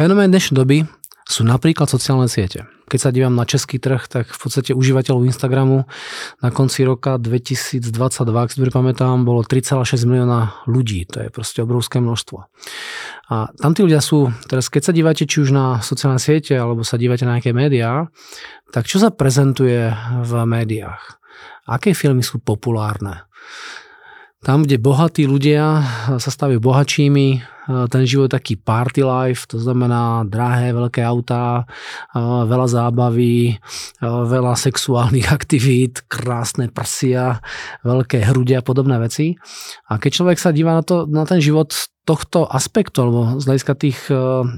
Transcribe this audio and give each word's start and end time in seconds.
fenomén 0.00 0.32
dnešnej 0.32 0.56
doby 0.56 0.88
sú 1.28 1.44
napríklad 1.44 1.84
sociálne 1.84 2.24
siete. 2.24 2.64
Keď 2.88 2.98
sa 2.98 3.12
dívam 3.12 3.36
na 3.36 3.44
český 3.44 3.76
trh, 3.76 4.08
tak 4.08 4.32
v 4.32 4.38
podstate 4.40 4.72
užívateľov 4.72 5.28
Instagramu 5.28 5.84
na 6.40 6.48
konci 6.48 6.88
roka 6.88 7.20
2022, 7.20 7.84
ak 8.32 8.48
si 8.48 8.64
pamätám, 8.64 9.28
bolo 9.28 9.44
3,6 9.44 10.00
milióna 10.08 10.64
ľudí. 10.64 11.04
To 11.12 11.20
je 11.20 11.28
proste 11.28 11.60
obrovské 11.60 12.00
množstvo. 12.00 12.38
A 13.28 13.52
tam 13.60 13.76
tí 13.76 13.84
ľudia 13.84 14.00
sú, 14.00 14.32
teraz 14.48 14.72
keď 14.72 14.88
sa 14.88 14.96
dívate 14.96 15.28
či 15.28 15.44
už 15.44 15.52
na 15.52 15.84
sociálne 15.84 16.18
siete, 16.18 16.56
alebo 16.56 16.80
sa 16.80 16.96
dívate 16.96 17.28
na 17.28 17.36
nejaké 17.36 17.52
médiá, 17.52 18.08
tak 18.72 18.88
čo 18.88 18.96
sa 18.96 19.12
prezentuje 19.12 19.92
v 20.24 20.32
médiách? 20.48 21.20
Aké 21.68 21.92
filmy 21.92 22.24
sú 22.24 22.40
populárne? 22.40 23.28
Tam, 24.40 24.64
kde 24.64 24.80
bohatí 24.80 25.28
ľudia 25.28 25.84
sa 26.16 26.30
stavujú 26.32 26.64
bohačími, 26.64 27.44
ten 27.92 28.02
život 28.08 28.32
je 28.32 28.36
taký 28.40 28.54
party 28.56 29.04
life, 29.04 29.46
to 29.46 29.60
znamená 29.60 30.24
drahé, 30.26 30.72
veľké 30.72 31.04
autá, 31.04 31.68
veľa 32.48 32.66
zábavy, 32.66 33.60
veľa 34.02 34.54
sexuálnych 34.56 35.28
aktivít, 35.36 36.02
krásne 36.08 36.72
prsia, 36.72 37.44
veľké 37.84 38.24
hrudia 38.32 38.64
a 38.64 38.66
podobné 38.66 38.96
veci. 38.98 39.36
A 39.92 40.00
keď 40.00 40.10
človek 40.24 40.38
sa 40.40 40.56
díva 40.56 40.72
na, 40.72 40.82
to, 40.82 41.04
na 41.04 41.28
ten 41.28 41.38
život 41.38 41.70
z 41.76 41.92
tohto 42.08 42.48
aspektu, 42.48 43.04
alebo 43.04 43.20
z 43.38 43.44
hľadiska 43.44 43.74
tých, 43.76 44.00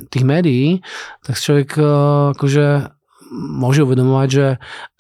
tých 0.09 0.25
médií, 0.25 0.81
tak 1.27 1.37
človek 1.37 1.75
akože 2.39 2.67
môže 3.33 3.81
uvedomovať, 3.89 4.29
že 4.29 4.47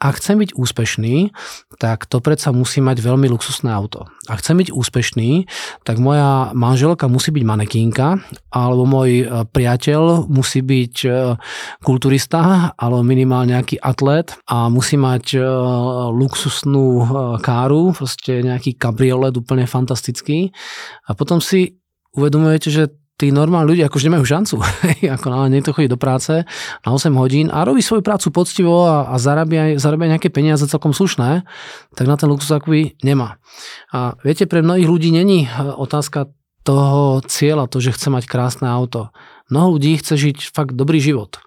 ak 0.00 0.18
chcem 0.18 0.40
byť 0.40 0.50
úspešný, 0.56 1.30
tak 1.76 2.08
to 2.08 2.24
predsa 2.24 2.50
musí 2.50 2.80
mať 2.80 3.04
veľmi 3.04 3.28
luxusné 3.28 3.68
auto. 3.68 4.08
Ak 4.26 4.40
chcem 4.40 4.56
byť 4.64 4.72
úspešný, 4.72 5.46
tak 5.84 6.00
moja 6.00 6.50
manželka 6.56 7.06
musí 7.12 7.28
byť 7.28 7.44
manekínka, 7.44 8.18
alebo 8.48 8.88
môj 8.88 9.10
e, 9.22 9.24
priateľ 9.52 10.32
musí 10.32 10.64
byť 10.64 10.94
e, 11.04 11.10
kulturista, 11.84 12.72
alebo 12.80 13.04
minimálne 13.04 13.52
nejaký 13.52 13.76
atlet 13.84 14.32
a 14.48 14.72
musí 14.72 14.96
mať 14.96 15.36
e, 15.36 15.40
luxusnú 16.16 17.04
káru, 17.44 17.92
proste 17.92 18.40
nejaký 18.40 18.80
kabriolet 18.80 19.36
úplne 19.36 19.68
fantastický. 19.68 20.50
A 21.04 21.12
potom 21.12 21.44
si 21.44 21.76
uvedomujete, 22.16 22.68
že 22.72 23.01
tí 23.22 23.30
normálni 23.30 23.78
ľudia 23.78 23.86
akože 23.86 24.10
nemajú 24.10 24.24
šancu. 24.26 24.54
ako 25.14 25.26
na 25.30 25.46
niekto 25.46 25.70
chodí 25.70 25.86
do 25.86 25.94
práce 25.94 26.42
na 26.82 26.90
8 26.90 27.14
hodín 27.14 27.46
a 27.54 27.62
robí 27.62 27.78
svoju 27.78 28.02
prácu 28.02 28.34
poctivo 28.34 28.90
a, 28.90 29.14
a 29.14 29.22
zarabia, 29.22 29.78
zarabia 29.78 30.18
nejaké 30.18 30.34
peniaze 30.34 30.66
celkom 30.66 30.90
slušné, 30.90 31.46
tak 31.94 32.04
na 32.10 32.18
ten 32.18 32.26
luxus 32.26 32.50
akoby 32.50 32.98
nemá. 33.06 33.38
A 33.94 34.18
viete, 34.26 34.50
pre 34.50 34.66
mnohých 34.66 34.90
ľudí 34.90 35.14
není 35.14 35.46
e, 35.46 35.48
otázka 35.62 36.34
toho 36.66 37.22
cieľa, 37.22 37.70
to, 37.70 37.78
že 37.78 37.94
chce 37.94 38.10
mať 38.10 38.26
krásne 38.26 38.66
auto. 38.66 39.14
Mnoho 39.50 39.78
ľudí 39.78 39.94
chce 39.98 40.18
žiť 40.18 40.50
fakt 40.50 40.74
dobrý 40.74 40.98
život. 40.98 41.38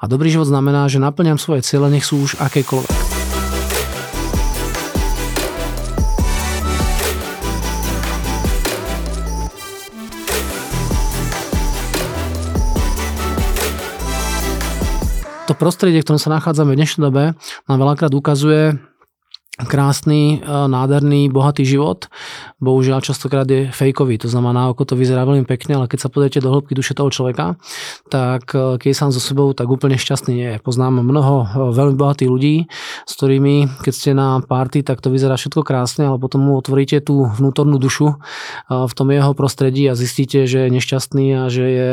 A 0.00 0.08
dobrý 0.08 0.28
život 0.28 0.48
znamená, 0.48 0.88
že 0.92 1.00
naplňam 1.00 1.40
svoje 1.40 1.64
cieľe, 1.64 1.88
nech 1.88 2.04
sú 2.04 2.20
už 2.20 2.36
akékoľvek. 2.40 3.03
To 15.54 15.62
prostredie, 15.62 16.02
v 16.02 16.06
ktorom 16.10 16.18
sa 16.18 16.34
nachádzame 16.34 16.74
v 16.74 16.78
dnešnej 16.82 17.02
dobe, 17.06 17.38
nám 17.70 17.78
veľakrát 17.78 18.10
ukazuje 18.10 18.74
krásny, 19.54 20.42
e, 20.42 20.66
nádherný, 20.66 21.30
bohatý 21.30 21.62
život. 21.62 22.10
Bohužiaľ 22.58 23.06
častokrát 23.06 23.46
je 23.46 23.70
fejkový, 23.70 24.18
to 24.18 24.26
znamená, 24.26 24.66
ako 24.74 24.82
to 24.82 24.94
vyzerá 24.98 25.22
veľmi 25.22 25.46
pekne, 25.46 25.78
ale 25.78 25.86
keď 25.86 25.98
sa 26.02 26.08
pozriete 26.10 26.42
do 26.42 26.50
hĺbky 26.50 26.74
duše 26.74 26.98
toho 26.98 27.06
človeka, 27.06 27.54
tak 28.10 28.50
e, 28.50 28.82
keď 28.82 28.88
je 28.90 28.98
sám 28.98 29.10
so 29.14 29.22
sebou, 29.22 29.54
tak 29.54 29.70
úplne 29.70 29.94
šťastný 29.94 30.32
nie 30.34 30.48
je. 30.50 30.58
Poznám 30.58 31.06
mnoho 31.06 31.34
e, 31.46 31.46
veľmi 31.70 31.94
bohatých 31.94 32.30
ľudí, 32.30 32.66
s 33.06 33.12
ktorými, 33.14 33.70
keď 33.78 33.92
ste 33.94 34.10
na 34.10 34.42
party, 34.42 34.82
tak 34.82 34.98
to 34.98 35.14
vyzerá 35.14 35.38
všetko 35.38 35.62
krásne, 35.62 36.10
ale 36.10 36.18
potom 36.18 36.42
mu 36.42 36.58
otvoríte 36.58 36.98
tú 36.98 37.30
vnútornú 37.30 37.78
dušu 37.78 38.18
v 38.70 38.92
tom 38.92 39.08
jeho 39.10 39.32
prostredí 39.38 39.86
a 39.86 39.94
zistíte, 39.94 40.50
že 40.50 40.66
je 40.66 40.74
nešťastný 40.74 41.26
a 41.38 41.42
že 41.46 41.64
je 41.64 41.90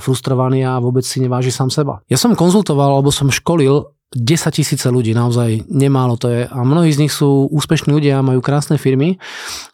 frustrovaný 0.00 0.64
a 0.64 0.80
vôbec 0.80 1.04
si 1.04 1.20
neváži 1.20 1.52
sám 1.52 1.68
seba. 1.68 2.00
Ja 2.08 2.16
som 2.16 2.32
konzultoval 2.32 2.96
alebo 2.98 3.12
som 3.12 3.28
školil 3.28 3.97
10 4.16 4.56
tisíce 4.56 4.88
ľudí, 4.88 5.12
naozaj 5.12 5.68
nemálo 5.68 6.16
to 6.16 6.32
je. 6.32 6.48
A 6.48 6.64
mnohí 6.64 6.88
z 6.88 7.04
nich 7.04 7.12
sú 7.12 7.44
úspešní 7.52 7.92
ľudia, 7.92 8.24
majú 8.24 8.40
krásne 8.40 8.80
firmy, 8.80 9.20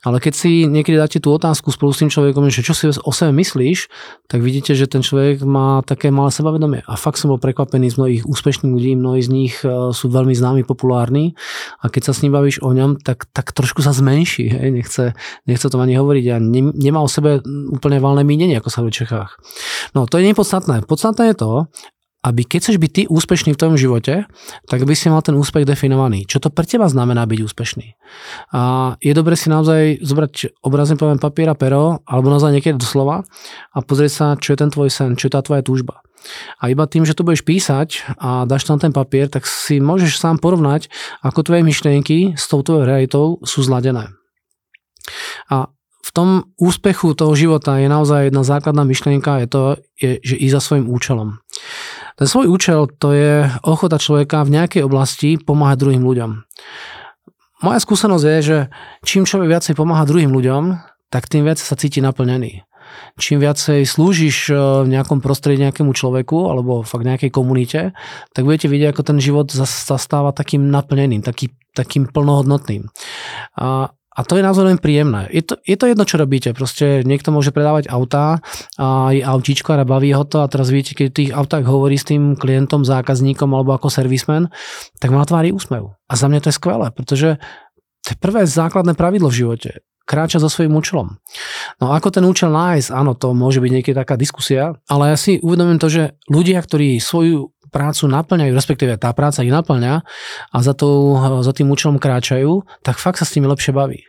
ale 0.03 0.19
keď 0.19 0.35
si 0.35 0.67
niekedy 0.67 0.99
dáte 0.99 1.23
tú 1.23 1.31
otázku 1.31 1.71
spolu 1.71 1.95
s 1.95 2.03
tým 2.03 2.11
človekom, 2.11 2.51
že 2.51 2.67
čo 2.67 2.75
si 2.75 2.91
o 2.91 3.13
sebe 3.15 3.31
myslíš, 3.31 3.87
tak 4.27 4.43
vidíte, 4.43 4.75
že 4.75 4.91
ten 4.91 5.07
človek 5.07 5.47
má 5.47 5.87
také 5.87 6.11
malé 6.11 6.35
sebavedomie. 6.35 6.83
A 6.83 6.99
fakt 6.99 7.23
som 7.23 7.31
bol 7.31 7.39
prekvapený 7.39 7.95
z 7.95 7.99
mnohých 8.03 8.23
úspešných 8.27 8.75
ľudí, 8.75 8.99
mnohí 8.99 9.23
z 9.23 9.31
nich 9.31 9.55
e, 9.63 9.95
sú 9.95 10.11
veľmi 10.11 10.35
známi, 10.35 10.67
populárni 10.67 11.39
a 11.79 11.87
keď 11.87 12.11
sa 12.11 12.13
s 12.19 12.27
ním 12.27 12.35
bavíš 12.35 12.59
o 12.59 12.75
ňom, 12.75 12.99
tak, 13.07 13.31
tak 13.31 13.55
trošku 13.55 13.87
sa 13.87 13.95
zmenší. 13.95 14.51
Hej? 14.51 14.69
Nechce, 14.75 15.05
nechce 15.47 15.67
to 15.71 15.79
ani 15.79 15.95
hovoriť 15.95 16.25
a 16.35 16.37
ne, 16.43 16.75
nemá 16.75 16.99
o 16.99 17.07
sebe 17.07 17.39
úplne 17.71 18.03
valné 18.03 18.27
mínenie, 18.27 18.59
ako 18.59 18.67
sa 18.67 18.83
v 18.83 18.91
Čechách. 18.91 19.39
No 19.95 20.11
to 20.11 20.19
je 20.19 20.27
nepodstatné. 20.27 20.83
Podstatné 20.91 21.31
je 21.31 21.37
to, 21.39 21.51
aby 22.25 22.49
keď 22.49 22.59
chceš 22.65 22.77
byť 22.81 22.91
ty 22.91 23.03
úspešný 23.05 23.53
v 23.53 23.61
tom 23.61 23.77
živote, 23.77 24.25
tak 24.65 24.81
by 24.89 24.97
si 24.97 25.13
mal 25.13 25.21
ten 25.21 25.37
úspech 25.37 25.69
definovaný. 25.69 26.25
Čo 26.25 26.41
to 26.41 26.49
pre 26.49 26.65
teba 26.65 26.89
znamená 26.89 27.29
byť 27.29 27.41
úspešný? 27.45 27.87
A 28.57 28.95
je 28.97 29.13
dobre 29.13 29.37
si 29.37 29.53
naozaj 29.53 30.01
zobrať 30.01 30.65
obrazne 30.65 30.97
poviem 30.97 31.21
papier 31.21 31.53
a 31.53 31.57
pero, 31.57 32.01
alebo 32.09 32.33
naozaj 32.33 32.57
niekedy 32.57 32.81
doslova 32.81 33.29
a 33.77 33.79
pozrieť 33.85 34.13
sa, 34.13 34.27
čo 34.41 34.57
je 34.57 34.59
ten 34.65 34.73
tvoj 34.73 34.89
sen, 34.89 35.21
čo 35.21 35.29
je 35.29 35.37
tá 35.37 35.45
tvoja 35.45 35.61
túžba. 35.61 36.01
A 36.57 36.73
iba 36.73 36.89
tým, 36.89 37.05
že 37.05 37.13
to 37.13 37.21
budeš 37.21 37.45
písať 37.45 38.17
a 38.17 38.49
dáš 38.49 38.65
tam 38.65 38.81
ten 38.81 38.97
papier, 38.97 39.29
tak 39.29 39.45
si 39.45 39.77
môžeš 39.77 40.17
sám 40.17 40.41
porovnať, 40.41 40.89
ako 41.21 41.45
tvoje 41.45 41.61
myšlienky 41.61 42.33
s 42.33 42.49
tou 42.49 42.65
tvojou 42.65 42.89
realitou 42.89 43.45
sú 43.45 43.61
zladené. 43.61 44.09
A 45.53 45.69
v 46.05 46.11
tom 46.13 46.29
úspechu 46.61 47.17
toho 47.17 47.33
života 47.33 47.81
je 47.81 47.89
naozaj 47.89 48.29
jedna 48.29 48.45
základná 48.45 48.85
myšlienka, 48.85 49.45
je 49.45 49.49
to, 49.49 49.63
je, 49.97 50.11
že 50.21 50.37
i 50.37 50.47
za 50.53 50.61
svojim 50.61 50.89
účelom. 50.89 51.41
Ten 52.15 52.27
svoj 52.31 52.47
účel 52.47 52.87
to 52.87 53.11
je 53.11 53.51
ochota 53.67 53.99
človeka 53.99 54.47
v 54.47 54.55
nejakej 54.55 54.83
oblasti 54.87 55.35
pomáhať 55.35 55.83
druhým 55.83 56.03
ľuďom. 56.07 56.31
Moja 57.65 57.79
skúsenosť 57.81 58.25
je, 58.29 58.39
že 58.45 58.59
čím 59.03 59.25
človek 59.25 59.49
viacej 59.49 59.75
pomáha 59.75 60.05
druhým 60.05 60.31
ľuďom, 60.31 60.79
tak 61.09 61.27
tým 61.33 61.49
viac 61.49 61.59
sa 61.59 61.75
cíti 61.75 62.05
naplnený. 62.05 62.63
Čím 63.19 63.41
viacej 63.41 63.87
slúžiš 63.89 64.51
e, 64.51 64.55
v 64.85 64.89
nejakom 64.93 65.19
prostredí 65.25 65.63
nejakému 65.65 65.97
človeku 65.97 66.51
alebo 66.51 66.85
fakt 66.85 67.09
nejakej 67.09 67.31
komunite, 67.33 67.97
tak 68.37 68.43
budete 68.45 68.69
vidieť, 68.69 68.95
ako 68.95 69.03
ten 69.03 69.19
život 69.19 69.49
sa 69.51 69.97
stáva 69.97 70.37
takým 70.37 70.69
naplneným, 70.69 71.25
taký, 71.25 71.55
takým 71.73 72.11
plnohodnotným. 72.11 72.91
A 73.59 73.95
a 74.15 74.21
to 74.23 74.39
je 74.39 74.47
naozaj 74.47 74.65
len 74.65 74.79
príjemné. 74.79 75.27
Je 75.35 75.43
to, 75.43 75.59
je 75.67 75.75
to 75.75 75.91
jedno, 75.91 76.07
čo 76.07 76.23
robíte. 76.23 76.55
Proste 76.55 77.03
niekto 77.03 77.35
môže 77.35 77.51
predávať 77.51 77.91
autá 77.91 78.39
a 78.79 79.11
aj 79.11 79.17
autíčko 79.27 79.75
a 79.75 79.83
baví 79.83 80.15
ho 80.15 80.23
to 80.23 80.39
a 80.39 80.51
teraz 80.51 80.71
vidíte, 80.71 81.03
keď 81.03 81.07
tých 81.11 81.35
autách 81.35 81.67
hovorí 81.67 81.99
s 81.99 82.07
tým 82.07 82.39
klientom, 82.39 82.87
zákazníkom 82.87 83.51
alebo 83.51 83.75
ako 83.75 83.91
servismen, 83.91 84.55
tak 85.03 85.11
má 85.11 85.27
tvári 85.27 85.51
úsmev. 85.51 85.99
A 86.07 86.15
za 86.15 86.31
mňa 86.31 86.47
to 86.47 86.51
je 86.55 86.59
skvelé, 86.63 86.87
pretože 86.95 87.43
to 88.07 88.09
je 88.15 88.17
prvé 88.23 88.47
základné 88.47 88.95
pravidlo 88.95 89.29
v 89.35 89.39
živote 89.43 89.71
kráča 90.05 90.37
so 90.37 90.53
svojím 90.53 90.77
účelom. 90.77 91.17
No 91.81 91.97
ako 91.97 92.13
ten 92.13 92.25
účel 92.29 92.53
nájsť, 92.53 92.93
áno, 92.93 93.17
to 93.17 93.33
môže 93.33 93.59
byť 93.65 93.73
niekedy 93.73 93.97
taká 93.97 94.21
diskusia, 94.21 94.77
ale 94.85 95.13
ja 95.13 95.17
si 95.17 95.41
uvedomím 95.41 95.81
to, 95.81 95.89
že 95.89 96.21
ľudia, 96.29 96.61
ktorí 96.61 97.01
svoju 97.01 97.54
prácu 97.75 98.07
naplňajú, 98.07 98.55
respektíve 98.55 98.95
tá 98.95 99.11
práca 99.11 99.43
ich 99.43 99.51
naplňa 99.51 100.07
a 100.55 100.59
za, 100.63 100.79
tou, 100.79 101.19
za 101.43 101.51
tým 101.51 101.67
účelom 101.75 101.99
kráčajú, 101.99 102.63
tak 102.87 103.03
fakt 103.03 103.19
sa 103.19 103.27
s 103.27 103.35
nimi 103.35 103.51
lepšie 103.51 103.75
baví. 103.75 104.07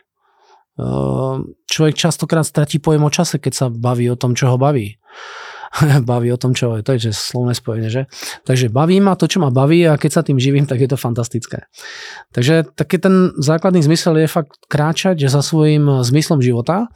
Ehm, 0.76 1.58
človek 1.66 1.98
častokrát 1.98 2.46
stratí 2.46 2.78
pojem 2.78 3.02
o 3.02 3.10
čase, 3.10 3.42
keď 3.42 3.52
sa 3.52 3.66
baví 3.66 4.06
o 4.12 4.20
tom, 4.20 4.38
čo 4.38 4.52
ho 4.52 4.56
baví. 4.60 5.00
baví 6.10 6.32
o 6.32 6.40
tom, 6.40 6.54
čo 6.56 6.76
je. 6.76 6.84
To 6.84 6.96
je 6.96 7.10
že 7.10 7.12
slovné 7.12 7.52
spojenie, 7.52 7.90
že? 7.92 8.02
Takže 8.44 8.72
baví 8.72 8.98
ma 9.00 9.14
to, 9.14 9.28
čo 9.28 9.42
ma 9.42 9.52
baví 9.52 9.84
a 9.84 10.00
keď 10.00 10.10
sa 10.10 10.22
tým 10.24 10.40
živím, 10.40 10.64
tak 10.64 10.80
je 10.80 10.88
to 10.88 10.98
fantastické. 10.98 11.68
Takže 12.32 12.68
taký 12.76 13.00
ten 13.00 13.32
základný 13.36 13.84
zmysel 13.84 14.16
je 14.20 14.28
fakt 14.28 14.56
kráčať 14.66 15.20
za 15.28 15.40
svojím 15.40 16.02
zmyslom 16.02 16.40
života 16.40 16.88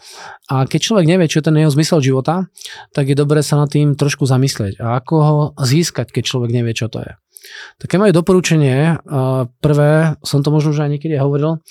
a 0.48 0.64
keď 0.64 0.80
človek 0.80 1.06
nevie, 1.06 1.30
čo 1.30 1.40
je 1.40 1.48
ten 1.48 1.56
jeho 1.56 1.72
zmysel 1.72 2.00
života, 2.00 2.48
tak 2.96 3.08
je 3.08 3.16
dobré 3.16 3.44
sa 3.44 3.60
nad 3.60 3.68
tým 3.70 3.94
trošku 3.94 4.24
zamyslieť 4.26 4.80
a 4.80 4.98
ako 4.98 5.14
ho 5.20 5.38
získať, 5.60 6.12
keď 6.12 6.22
človek 6.26 6.50
nevie, 6.52 6.72
čo 6.74 6.88
to 6.88 7.04
je. 7.04 7.12
Také 7.80 7.96
moje 7.96 8.12
doporučenie, 8.12 9.00
prvé, 9.64 10.14
som 10.20 10.44
to 10.44 10.52
možno 10.52 10.76
už 10.76 10.84
aj 10.84 10.92
niekedy 10.92 11.16
hovoril, 11.16 11.64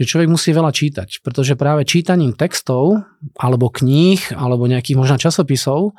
že 0.00 0.08
človek 0.08 0.32
musí 0.32 0.52
veľa 0.52 0.72
čítať, 0.72 1.20
pretože 1.20 1.56
práve 1.60 1.84
čítaním 1.84 2.32
textov, 2.32 3.04
alebo 3.36 3.68
kníh, 3.68 4.20
alebo 4.32 4.64
nejakých 4.64 4.96
možno 4.96 5.20
časopisov 5.20 5.92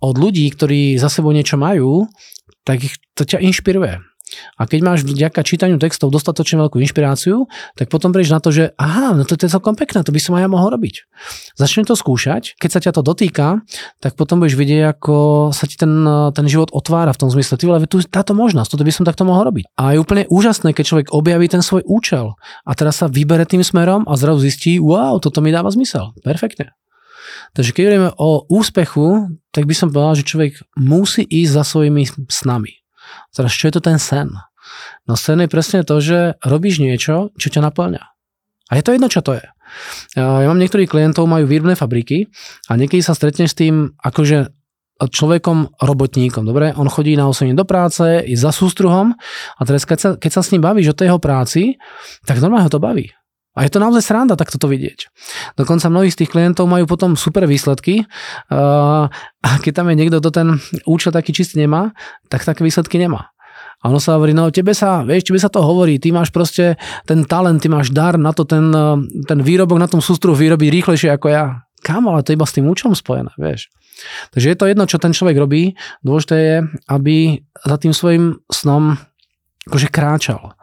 od 0.00 0.16
ľudí, 0.16 0.46
ktorí 0.50 0.96
za 0.96 1.12
sebou 1.12 1.34
niečo 1.34 1.60
majú, 1.60 2.08
tak 2.64 2.86
ich, 2.86 2.96
to 3.14 3.26
ťa 3.26 3.42
inšpiruje. 3.42 4.09
A 4.58 4.66
keď 4.66 4.80
máš 4.82 5.00
vďaka 5.02 5.40
čítaniu 5.42 5.76
textov 5.80 6.14
dostatočne 6.14 6.62
veľkú 6.66 6.78
inšpiráciu, 6.82 7.50
tak 7.74 7.90
potom 7.90 8.14
prídeš 8.14 8.34
na 8.34 8.40
to, 8.40 8.50
že 8.54 8.74
aha, 8.78 9.14
no 9.14 9.26
to 9.26 9.34
je 9.34 9.50
celkom 9.50 9.74
pekné, 9.74 10.02
to 10.06 10.14
by 10.14 10.20
som 10.22 10.38
aj 10.38 10.46
ja 10.46 10.50
mohol 10.50 10.70
robiť. 10.74 11.06
Začne 11.58 11.86
to 11.86 11.98
skúšať, 11.98 12.56
keď 12.58 12.70
sa 12.70 12.80
ťa 12.80 12.92
to 12.96 13.02
dotýka, 13.02 13.62
tak 13.98 14.14
potom 14.14 14.42
budeš 14.42 14.56
vidieť, 14.58 14.82
ako 14.96 15.14
sa 15.50 15.64
ti 15.66 15.74
ten, 15.78 16.06
ten 16.34 16.46
život 16.46 16.70
otvára 16.70 17.10
v 17.14 17.20
tom 17.26 17.30
zmysle. 17.30 17.58
Ty 17.58 17.64
vole, 17.66 17.86
tu 17.90 17.98
táto 18.06 18.32
možnosť, 18.32 18.76
toto 18.76 18.86
by 18.86 18.92
som 18.94 19.04
takto 19.06 19.26
mohol 19.26 19.50
robiť. 19.50 19.70
A 19.78 19.94
je 19.94 20.02
úplne 20.02 20.26
úžasné, 20.30 20.72
keď 20.72 20.84
človek 20.86 21.06
objaví 21.10 21.46
ten 21.50 21.62
svoj 21.62 21.82
účel 21.86 22.34
a 22.64 22.70
teraz 22.74 23.02
sa 23.02 23.06
vybere 23.10 23.44
tým 23.44 23.62
smerom 23.62 24.06
a 24.06 24.14
zrazu 24.14 24.46
zistí, 24.46 24.78
wow, 24.78 25.18
toto 25.18 25.42
mi 25.44 25.50
dáva 25.50 25.70
zmysel. 25.70 26.14
Perfektne. 26.22 26.72
Takže 27.54 27.74
keď 27.74 27.82
hovoríme 27.86 28.10
o 28.18 28.46
úspechu, 28.46 29.34
tak 29.50 29.66
by 29.66 29.74
som 29.74 29.90
povedal, 29.90 30.14
že 30.18 30.28
človek 30.28 30.52
musí 30.78 31.26
ísť 31.26 31.52
za 31.52 31.64
svojimi 31.66 32.06
snami. 32.30 32.79
Teraz 33.32 33.52
čo 33.54 33.68
je 33.70 33.74
to 33.78 33.82
ten 33.82 33.98
sen? 33.98 34.30
No 35.08 35.18
sen 35.18 35.42
je 35.42 35.50
presne 35.50 35.82
to, 35.82 35.98
že 35.98 36.38
robíš 36.44 36.78
niečo, 36.78 37.34
čo 37.34 37.48
ťa 37.50 37.66
naplňa. 37.70 38.02
A 38.70 38.72
je 38.78 38.84
to 38.86 38.94
jedno, 38.94 39.10
čo 39.10 39.20
to 39.24 39.34
je. 39.34 39.46
Ja 40.18 40.46
mám 40.46 40.58
niektorých 40.58 40.90
klientov, 40.90 41.30
majú 41.30 41.46
výrobné 41.46 41.78
fabriky 41.78 42.30
a 42.70 42.74
niekedy 42.74 43.02
sa 43.02 43.14
stretneš 43.14 43.54
s 43.54 43.58
tým, 43.58 43.94
akože 43.98 44.50
človekom, 45.00 45.80
robotníkom, 45.80 46.44
dobre? 46.44 46.76
On 46.76 46.84
chodí 46.84 47.16
na 47.16 47.24
8 47.24 47.56
do 47.56 47.64
práce, 47.64 48.04
je 48.04 48.36
za 48.36 48.52
sústruhom 48.52 49.16
a 49.56 49.60
teraz 49.64 49.88
keď 49.88 49.98
sa, 49.98 50.08
keď 50.18 50.30
sa 50.30 50.42
s 50.44 50.50
ním 50.52 50.60
bavíš 50.60 50.92
o 50.92 50.98
tej 50.98 51.08
jeho 51.08 51.20
práci, 51.22 51.80
tak 52.28 52.36
normálne 52.42 52.68
ho 52.68 52.74
to 52.74 52.82
baví. 52.82 53.08
A 53.60 53.68
je 53.68 53.76
to 53.76 53.76
naozaj 53.76 54.08
sranda 54.08 54.40
takto 54.40 54.56
to 54.56 54.72
vidieť. 54.72 55.12
Dokonca 55.60 55.92
mnohí 55.92 56.08
z 56.08 56.24
tých 56.24 56.32
klientov 56.32 56.64
majú 56.64 56.88
potom 56.88 57.12
super 57.12 57.44
výsledky 57.44 58.08
a 58.48 59.48
keď 59.60 59.72
tam 59.76 59.92
je 59.92 60.00
niekto, 60.00 60.16
kto 60.24 60.30
ten 60.32 60.48
účel 60.88 61.12
taký 61.12 61.36
čistý 61.36 61.68
nemá, 61.68 61.92
tak 62.32 62.48
také 62.48 62.64
výsledky 62.64 62.96
nemá. 62.96 63.28
A 63.84 63.92
ono 63.92 64.00
sa 64.00 64.16
hovorí, 64.16 64.32
no 64.32 64.48
tebe 64.48 64.72
sa, 64.72 65.04
vieš, 65.04 65.28
tebe 65.28 65.36
sa 65.36 65.52
to 65.52 65.60
hovorí, 65.60 66.00
ty 66.00 66.08
máš 66.08 66.32
proste 66.32 66.80
ten 67.04 67.28
talent, 67.28 67.60
ty 67.60 67.68
máš 67.68 67.92
dar 67.92 68.16
na 68.16 68.32
to, 68.32 68.48
ten, 68.48 68.72
ten 69.28 69.40
výrobok 69.44 69.76
na 69.76 69.88
tom 69.88 70.00
sústruhu 70.00 70.36
vyrobiť 70.36 70.68
rýchlejšie 70.68 71.12
ako 71.12 71.28
ja. 71.28 71.64
Kam, 71.84 72.08
ale 72.08 72.20
to 72.24 72.36
iba 72.36 72.44
s 72.44 72.56
tým 72.56 72.68
účom 72.68 72.92
spojené, 72.92 73.32
vieš. 73.40 73.72
Takže 74.36 74.52
je 74.52 74.56
to 74.56 74.68
jedno, 74.68 74.84
čo 74.84 75.00
ten 75.00 75.16
človek 75.16 75.36
robí. 75.36 75.76
Dôležité 76.04 76.36
je, 76.36 76.56
aby 76.92 77.40
za 77.64 77.76
tým 77.80 77.92
svojim 77.96 78.40
snom 78.52 79.00
akože 79.68 79.88
kráčal. 79.88 80.56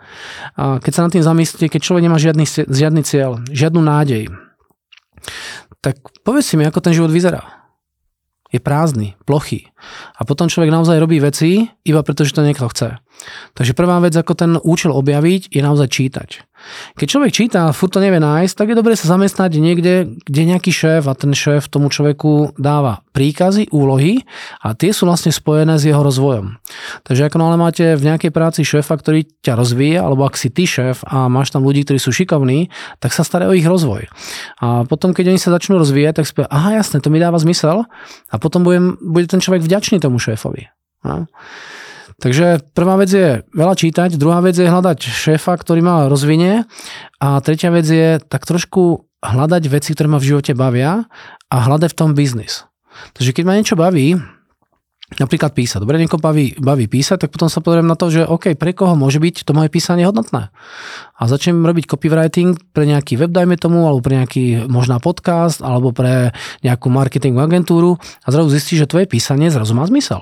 A 0.57 0.77
keď 0.79 0.91
sa 0.93 1.03
nad 1.05 1.11
tým 1.13 1.25
zamyslíte, 1.25 1.71
keď 1.71 1.81
človek 1.81 2.03
nemá 2.05 2.17
žiadny, 2.17 2.45
žiadny 2.67 3.01
cieľ, 3.03 3.41
žiadnu 3.49 3.81
nádej, 3.81 4.31
tak 5.83 5.99
povedz 6.23 6.51
si 6.51 6.55
mi, 6.55 6.65
ako 6.65 6.79
ten 6.81 6.93
život 6.95 7.11
vyzerá 7.13 7.57
je 8.51 8.59
prázdny, 8.63 9.19
plochý. 9.27 9.67
A 10.15 10.23
potom 10.23 10.47
človek 10.47 10.71
naozaj 10.71 11.03
robí 11.03 11.19
veci, 11.19 11.67
iba 11.83 12.01
preto, 12.03 12.23
že 12.23 12.31
to 12.31 12.47
niekto 12.47 12.67
chce. 12.71 12.95
Takže 13.57 13.73
prvá 13.73 13.97
vec, 13.99 14.13
ako 14.13 14.33
ten 14.37 14.51
účel 14.61 14.93
objaviť, 14.93 15.49
je 15.51 15.61
naozaj 15.61 15.87
čítať. 15.89 16.29
Keď 16.97 17.07
človek 17.07 17.31
číta 17.31 17.69
a 17.69 17.75
furt 17.75 17.93
to 17.93 18.01
nevie 18.01 18.17
nájsť, 18.17 18.53
tak 18.57 18.73
je 18.73 18.79
dobré 18.79 18.97
sa 18.97 19.13
zamestnať 19.13 19.61
niekde, 19.61 20.17
kde 20.25 20.41
nejaký 20.41 20.73
šéf 20.73 21.05
a 21.05 21.13
ten 21.13 21.29
šéf 21.31 21.69
tomu 21.69 21.93
človeku 21.93 22.57
dáva 22.57 23.05
príkazy, 23.13 23.69
úlohy 23.69 24.25
a 24.65 24.73
tie 24.73 24.89
sú 24.89 25.05
vlastne 25.05 25.29
spojené 25.29 25.77
s 25.77 25.85
jeho 25.85 26.01
rozvojom. 26.01 26.57
Takže 27.05 27.29
ako 27.29 27.35
ale 27.45 27.61
máte 27.61 27.93
v 27.93 28.09
nejakej 28.09 28.31
práci 28.33 28.65
šéfa, 28.65 28.97
ktorý 28.97 29.29
ťa 29.45 29.53
rozvíja, 29.53 30.01
alebo 30.01 30.25
ak 30.25 30.33
si 30.33 30.49
ty 30.49 30.65
šéf 30.65 31.05
a 31.05 31.29
máš 31.29 31.53
tam 31.53 31.61
ľudí, 31.61 31.85
ktorí 31.85 32.01
sú 32.01 32.09
šikovní, 32.09 32.73
tak 32.97 33.13
sa 33.13 33.21
stará 33.21 33.45
o 33.45 33.53
ich 33.53 33.65
rozvoj. 33.65 34.09
A 34.57 34.83
potom, 34.89 35.13
keď 35.13 35.37
oni 35.37 35.39
sa 35.39 35.53
začnú 35.53 35.77
rozvíjať, 35.77 36.21
tak 36.21 36.25
spie, 36.25 36.43
aha 36.49 36.81
jasne, 36.81 36.97
to 36.99 37.13
mi 37.13 37.21
dáva 37.21 37.37
zmysel 37.37 37.85
a 38.33 38.35
potom 38.41 38.65
budem, 38.65 38.97
bude 38.97 39.29
ten 39.29 39.39
človek 39.39 39.61
vďačný 39.61 40.01
tomu 40.01 40.17
šéfovi. 40.17 40.73
No. 41.05 41.29
Takže 42.17 42.63
prvá 42.71 42.95
vec 42.95 43.11
je 43.11 43.43
veľa 43.51 43.75
čítať, 43.75 44.15
druhá 44.15 44.39
vec 44.39 44.55
je 44.55 44.67
hľadať 44.67 44.99
šéfa, 45.03 45.53
ktorý 45.59 45.83
ma 45.83 46.07
rozvinie 46.07 46.63
a 47.19 47.27
tretia 47.43 47.67
vec 47.69 47.83
je 47.83 48.23
tak 48.23 48.47
trošku 48.47 49.07
hľadať 49.19 49.63
veci, 49.67 49.91
ktoré 49.91 50.07
ma 50.07 50.21
v 50.21 50.27
živote 50.31 50.55
bavia 50.55 51.05
a 51.51 51.55
hľadať 51.67 51.89
v 51.91 51.99
tom 51.99 52.11
biznis. 52.15 52.63
Takže 53.13 53.35
keď 53.35 53.43
ma 53.43 53.57
niečo 53.59 53.75
baví, 53.77 54.17
napríklad 55.15 55.55
písať. 55.55 55.79
Dobre, 55.79 56.03
niekoho 56.03 56.19
baví, 56.19 56.59
baví 56.59 56.91
písať, 56.91 57.23
tak 57.23 57.29
potom 57.31 57.47
sa 57.47 57.63
pozriem 57.63 57.87
na 57.87 57.95
to, 57.95 58.11
že 58.11 58.27
OK, 58.27 58.59
pre 58.59 58.75
koho 58.75 58.99
môže 58.99 59.23
byť 59.23 59.47
to 59.47 59.55
moje 59.55 59.71
písanie 59.71 60.03
hodnotné. 60.03 60.51
A 61.15 61.21
začnem 61.23 61.63
robiť 61.63 61.87
copywriting 61.87 62.59
pre 62.75 62.83
nejaký 62.83 63.15
web, 63.15 63.31
dajme 63.31 63.55
tomu, 63.55 63.87
alebo 63.87 64.03
pre 64.03 64.19
nejaký 64.19 64.67
možná 64.67 64.99
podcast, 64.99 65.63
alebo 65.63 65.95
pre 65.95 66.35
nejakú 66.59 66.91
marketingovú 66.91 67.39
agentúru 67.39 67.91
a 67.95 68.27
zrazu 68.27 68.51
zistíš, 68.51 68.83
že 68.83 68.91
tvoje 68.91 69.07
písanie 69.07 69.47
zrazu 69.47 69.71
má 69.71 69.87
zmysel. 69.87 70.19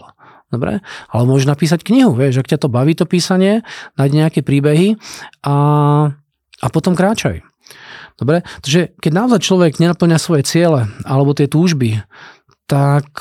Dobre? 0.54 0.80
Ale 1.10 1.24
môžeš 1.26 1.50
napísať 1.50 1.82
knihu, 1.82 2.14
vieš, 2.14 2.46
ak 2.46 2.52
ťa 2.54 2.62
to 2.62 2.70
baví 2.70 2.94
to 2.94 3.10
písanie, 3.10 3.66
nájď 3.98 4.12
nejaké 4.14 4.40
príbehy 4.46 4.96
a, 5.42 5.56
a 6.62 6.68
potom 6.70 6.94
kráčaj. 6.94 7.42
Dobre? 8.16 8.46
Takže 8.64 8.96
keď 9.02 9.12
naozaj 9.12 9.40
človek 9.44 9.82
nenaplňa 9.82 10.22
svoje 10.22 10.48
ciele 10.48 10.88
alebo 11.04 11.36
tie 11.36 11.52
túžby, 11.52 12.00
tak 12.70 13.20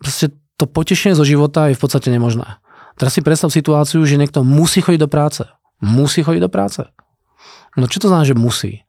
proste 0.00 0.34
to 0.58 0.64
potešenie 0.66 1.14
zo 1.14 1.22
života 1.22 1.70
je 1.70 1.78
v 1.78 1.82
podstate 1.84 2.10
nemožné. 2.10 2.58
Teraz 2.98 3.14
si 3.14 3.22
predstav 3.22 3.54
situáciu, 3.54 4.02
že 4.02 4.18
niekto 4.18 4.42
musí 4.42 4.82
chodiť 4.82 5.00
do 5.06 5.06
práce. 5.06 5.46
Musí 5.78 6.26
chodiť 6.26 6.42
do 6.42 6.50
práce. 6.50 6.82
No 7.78 7.86
čo 7.86 8.02
to 8.02 8.10
znamená, 8.10 8.26
že 8.26 8.34
musí? 8.34 8.82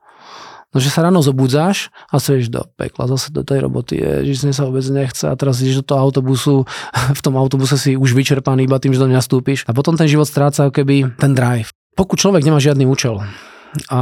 No, 0.69 0.77
že 0.77 0.93
sa 0.93 1.01
ráno 1.01 1.25
zobudzáš 1.25 1.89
a 2.13 2.21
sa 2.21 2.37
do 2.37 2.61
pekla, 2.77 3.09
zase 3.09 3.33
do 3.33 3.41
tej 3.41 3.65
roboty, 3.65 3.97
je, 3.97 4.37
že 4.37 4.53
sa 4.53 4.69
vôbec 4.69 4.85
nechce 4.85 5.25
a 5.25 5.33
teraz 5.33 5.57
ideš 5.65 5.81
do 5.81 5.93
toho 5.93 5.99
autobusu, 6.05 6.55
v 7.17 7.21
tom 7.25 7.33
autobuse 7.41 7.75
si 7.75 7.97
už 7.97 8.13
vyčerpaný 8.13 8.69
iba 8.69 8.77
tým, 8.77 8.93
že 8.93 9.01
do 9.01 9.09
mňa 9.09 9.21
stúpiš 9.25 9.65
a 9.65 9.73
potom 9.73 9.97
ten 9.97 10.05
život 10.05 10.29
stráca 10.29 10.69
keby 10.69 11.17
ten 11.17 11.33
drive. 11.33 11.73
Pokud 11.97 12.21
človek 12.21 12.45
nemá 12.45 12.61
žiadny 12.61 12.85
účel 12.85 13.19
a 13.89 13.99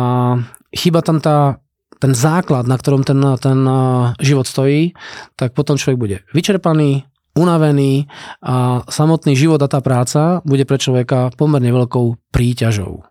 chyba 0.75 1.00
tam 1.04 1.24
tá 1.24 1.60
ten 1.98 2.14
základ, 2.14 2.69
na 2.69 2.78
ktorom 2.78 3.02
ten, 3.02 3.18
ten 3.42 3.58
život 4.22 4.46
stojí, 4.46 4.94
tak 5.34 5.58
potom 5.58 5.81
človek 5.81 5.98
bude 5.98 6.18
vyčerpaný, 6.30 7.10
unavený 7.34 8.06
a 8.42 8.86
samotný 8.86 9.34
život 9.34 9.62
a 9.62 9.69
tá 9.69 9.81
práca 9.81 10.46
bude 10.46 10.66
pre 10.66 10.78
človeka 10.78 11.34
pomerne 11.38 11.69
veľkou 11.74 12.34
príťažou. 12.34 13.06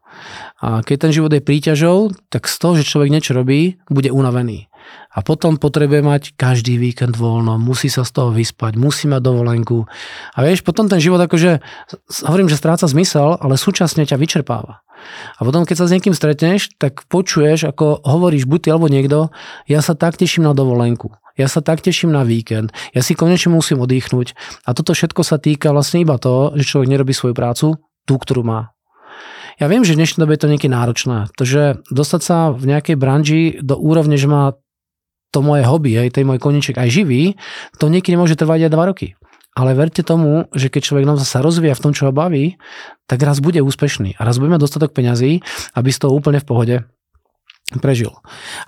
A 0.63 0.81
keď 0.81 0.97
ten 1.09 1.13
život 1.13 1.33
je 1.33 1.45
príťažou, 1.45 2.13
tak 2.33 2.49
z 2.49 2.57
toho, 2.57 2.73
že 2.79 2.89
človek 2.89 3.13
niečo 3.13 3.37
robí, 3.37 3.77
bude 3.89 4.09
unavený. 4.09 4.69
A 5.17 5.25
potom 5.25 5.59
potrebuje 5.59 6.01
mať 6.05 6.23
každý 6.39 6.79
víkend 6.79 7.17
voľno, 7.19 7.59
musí 7.59 7.91
sa 7.91 8.07
z 8.07 8.13
toho 8.13 8.31
vyspať, 8.31 8.79
musí 8.79 9.11
mať 9.11 9.23
dovolenku. 9.25 9.89
A 10.37 10.39
vieš, 10.45 10.63
potom 10.63 10.87
ten 10.87 11.03
život 11.03 11.19
akože, 11.19 11.59
hovorím, 12.29 12.47
že 12.47 12.61
stráca 12.61 12.87
zmysel, 12.87 13.41
ale 13.41 13.59
súčasne 13.59 14.07
ťa 14.07 14.21
vyčerpáva. 14.21 14.87
A 15.37 15.41
potom, 15.43 15.65
keď 15.65 15.77
sa 15.83 15.87
s 15.89 15.95
niekým 15.97 16.15
stretneš, 16.17 16.73
tak 16.77 17.05
počuješ, 17.09 17.69
ako 17.69 18.05
hovoríš 18.05 18.49
buď 18.49 18.61
ty 18.61 18.69
alebo 18.73 18.89
niekto, 18.93 19.19
ja 19.69 19.81
sa 19.81 19.97
tak 19.97 20.17
teším 20.21 20.47
na 20.47 20.55
dovolenku. 20.55 21.13
Ja 21.37 21.53
sa 21.53 21.61
tak 21.61 21.85
teším 21.85 22.17
na 22.17 22.25
víkend. 22.25 22.73
Ja 22.97 23.05
si 23.05 23.13
konečne 23.13 23.53
musím 23.53 23.85
oddychnúť. 23.85 24.33
A 24.65 24.73
toto 24.73 24.97
všetko 24.97 25.21
sa 25.21 25.37
týka 25.37 25.69
vlastne 25.69 26.01
iba 26.01 26.17
toho, 26.17 26.57
že 26.57 26.65
človek 26.65 26.89
nerobí 26.89 27.13
svoju 27.13 27.37
prácu, 27.37 27.77
tú, 28.09 28.15
ktorú 28.17 28.41
má. 28.41 28.76
Ja 29.57 29.73
viem, 29.73 29.89
že 29.89 29.97
v 29.97 30.05
dnešnej 30.05 30.21
dobe 30.21 30.37
je 30.37 30.43
to 30.45 30.53
niekedy 30.53 30.69
náročné. 30.69 31.33
Takže 31.33 31.89
dostať 31.89 32.21
sa 32.21 32.53
v 32.53 32.77
nejakej 32.77 32.97
branži 33.01 33.57
do 33.65 33.81
úrovne, 33.81 34.21
že 34.21 34.29
má 34.29 34.53
to 35.33 35.41
moje 35.41 35.65
hobby, 35.65 35.97
aj 35.97 36.17
ten 36.17 36.29
môj 36.29 36.37
koníček 36.37 36.77
aj 36.77 36.93
živý, 36.93 37.41
to 37.81 37.89
niekedy 37.89 38.21
môže 38.21 38.37
trvať 38.37 38.69
aj 38.69 38.73
dva 38.73 38.85
roky. 38.85 39.17
Ale 39.57 39.73
verte 39.73 40.05
tomu, 40.05 40.53
že 40.53 40.69
keď 40.69 40.83
človek 40.85 41.09
naozaj 41.09 41.29
sa 41.29 41.41
rozvíja 41.41 41.73
v 41.73 41.83
tom, 41.89 41.93
čo 41.97 42.09
ho 42.09 42.13
baví, 42.13 42.61
tak 43.09 43.25
raz 43.25 43.41
bude 43.41 43.65
úspešný 43.65 44.21
a 44.21 44.29
raz 44.29 44.37
bude 44.37 44.53
mať 44.53 44.61
dostatok 44.61 44.93
peňazí, 44.93 45.41
aby 45.73 45.89
z 45.89 45.99
toho 46.05 46.13
úplne 46.13 46.45
v 46.45 46.49
pohode 46.49 46.77
prežil. 47.75 48.15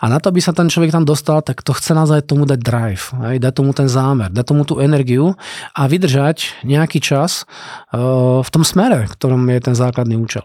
A 0.02 0.10
na 0.10 0.18
to, 0.18 0.34
aby 0.34 0.42
sa 0.42 0.50
ten 0.50 0.66
človek 0.66 0.90
tam 0.90 1.06
dostal, 1.06 1.38
tak 1.38 1.62
to 1.62 1.70
chce 1.70 1.94
naozaj 1.94 2.26
tomu 2.26 2.50
dať 2.50 2.58
drive, 2.58 3.14
aj, 3.14 3.38
dať 3.38 3.52
tomu 3.54 3.70
ten 3.70 3.86
zámer, 3.86 4.26
dať 4.34 4.42
tomu 4.42 4.66
tú 4.66 4.82
energiu 4.82 5.38
a 5.70 5.86
vydržať 5.86 6.66
nejaký 6.66 6.98
čas 6.98 7.46
uh, 7.94 8.42
v 8.42 8.50
tom 8.50 8.66
smere, 8.66 9.06
v 9.06 9.14
ktorom 9.14 9.46
je 9.54 9.60
ten 9.62 9.74
základný 9.78 10.18
účel. 10.18 10.42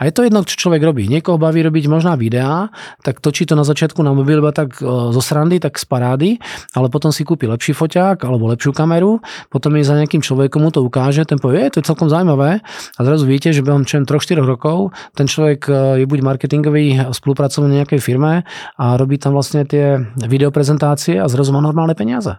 A 0.00 0.08
je 0.08 0.16
to 0.16 0.24
jedno, 0.24 0.40
čo 0.48 0.56
človek 0.56 0.80
robí. 0.80 1.12
Niekoho 1.12 1.36
baví 1.36 1.60
robiť 1.60 1.92
možná 1.92 2.16
videá, 2.16 2.72
tak 3.04 3.20
točí 3.20 3.44
to 3.44 3.52
na 3.52 3.68
začiatku 3.68 4.00
na 4.00 4.16
mobil 4.16 4.40
iba 4.40 4.56
tak 4.56 4.80
uh, 4.80 5.12
zo 5.12 5.20
srandy, 5.20 5.60
tak 5.60 5.76
z 5.76 5.84
parády, 5.84 6.30
ale 6.72 6.88
potom 6.88 7.12
si 7.12 7.20
kúpi 7.20 7.44
lepší 7.44 7.76
foťák 7.76 8.24
alebo 8.24 8.48
lepšiu 8.48 8.72
kameru, 8.72 9.20
potom 9.52 9.76
je 9.76 9.84
za 9.84 9.92
nejakým 10.00 10.24
človekom 10.24 10.64
mu 10.64 10.72
to 10.72 10.80
ukáže, 10.80 11.28
ten 11.28 11.36
povie, 11.36 11.68
je 11.68 11.76
to 11.76 11.78
je 11.84 11.88
celkom 11.92 12.08
zaujímavé 12.08 12.64
a 12.96 13.00
zrazu 13.04 13.28
viete, 13.28 13.52
že 13.52 13.60
behom 13.60 13.84
3-4 13.84 14.08
rokov 14.40 14.96
ten 15.12 15.28
človek 15.28 15.60
uh, 15.68 16.00
je 16.00 16.08
buď 16.08 16.18
marketingový 16.24 17.12
spolupracovník 17.12 17.89
nejakej 17.90 18.06
firme 18.06 18.46
a 18.78 18.84
robí 18.94 19.18
tam 19.18 19.34
vlastne 19.34 19.66
tie 19.66 19.98
videoprezentácie 20.22 21.18
a 21.18 21.26
zrazu 21.26 21.50
má 21.50 21.58
normálne 21.58 21.98
peniaze. 21.98 22.38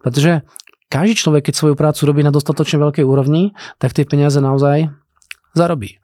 Pretože 0.00 0.48
každý 0.88 1.20
človek, 1.20 1.52
keď 1.52 1.54
svoju 1.60 1.74
prácu 1.76 2.00
robí 2.08 2.24
na 2.24 2.32
dostatočne 2.32 2.80
veľkej 2.80 3.04
úrovni, 3.04 3.52
tak 3.76 3.92
tie 3.92 4.08
peniaze 4.08 4.40
naozaj 4.40 4.88
zarobí. 5.52 6.00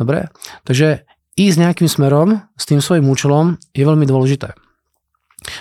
Dobre? 0.00 0.32
Takže 0.64 1.04
ísť 1.36 1.56
nejakým 1.60 1.88
smerom 1.92 2.40
s 2.56 2.64
tým 2.64 2.80
svojim 2.80 3.04
účelom 3.04 3.60
je 3.76 3.84
veľmi 3.84 4.08
dôležité. 4.08 4.56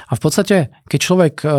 A 0.08 0.12
v 0.16 0.22
podstate, 0.24 0.72
keď 0.88 1.00
človek 1.04 1.36
e, 1.44 1.52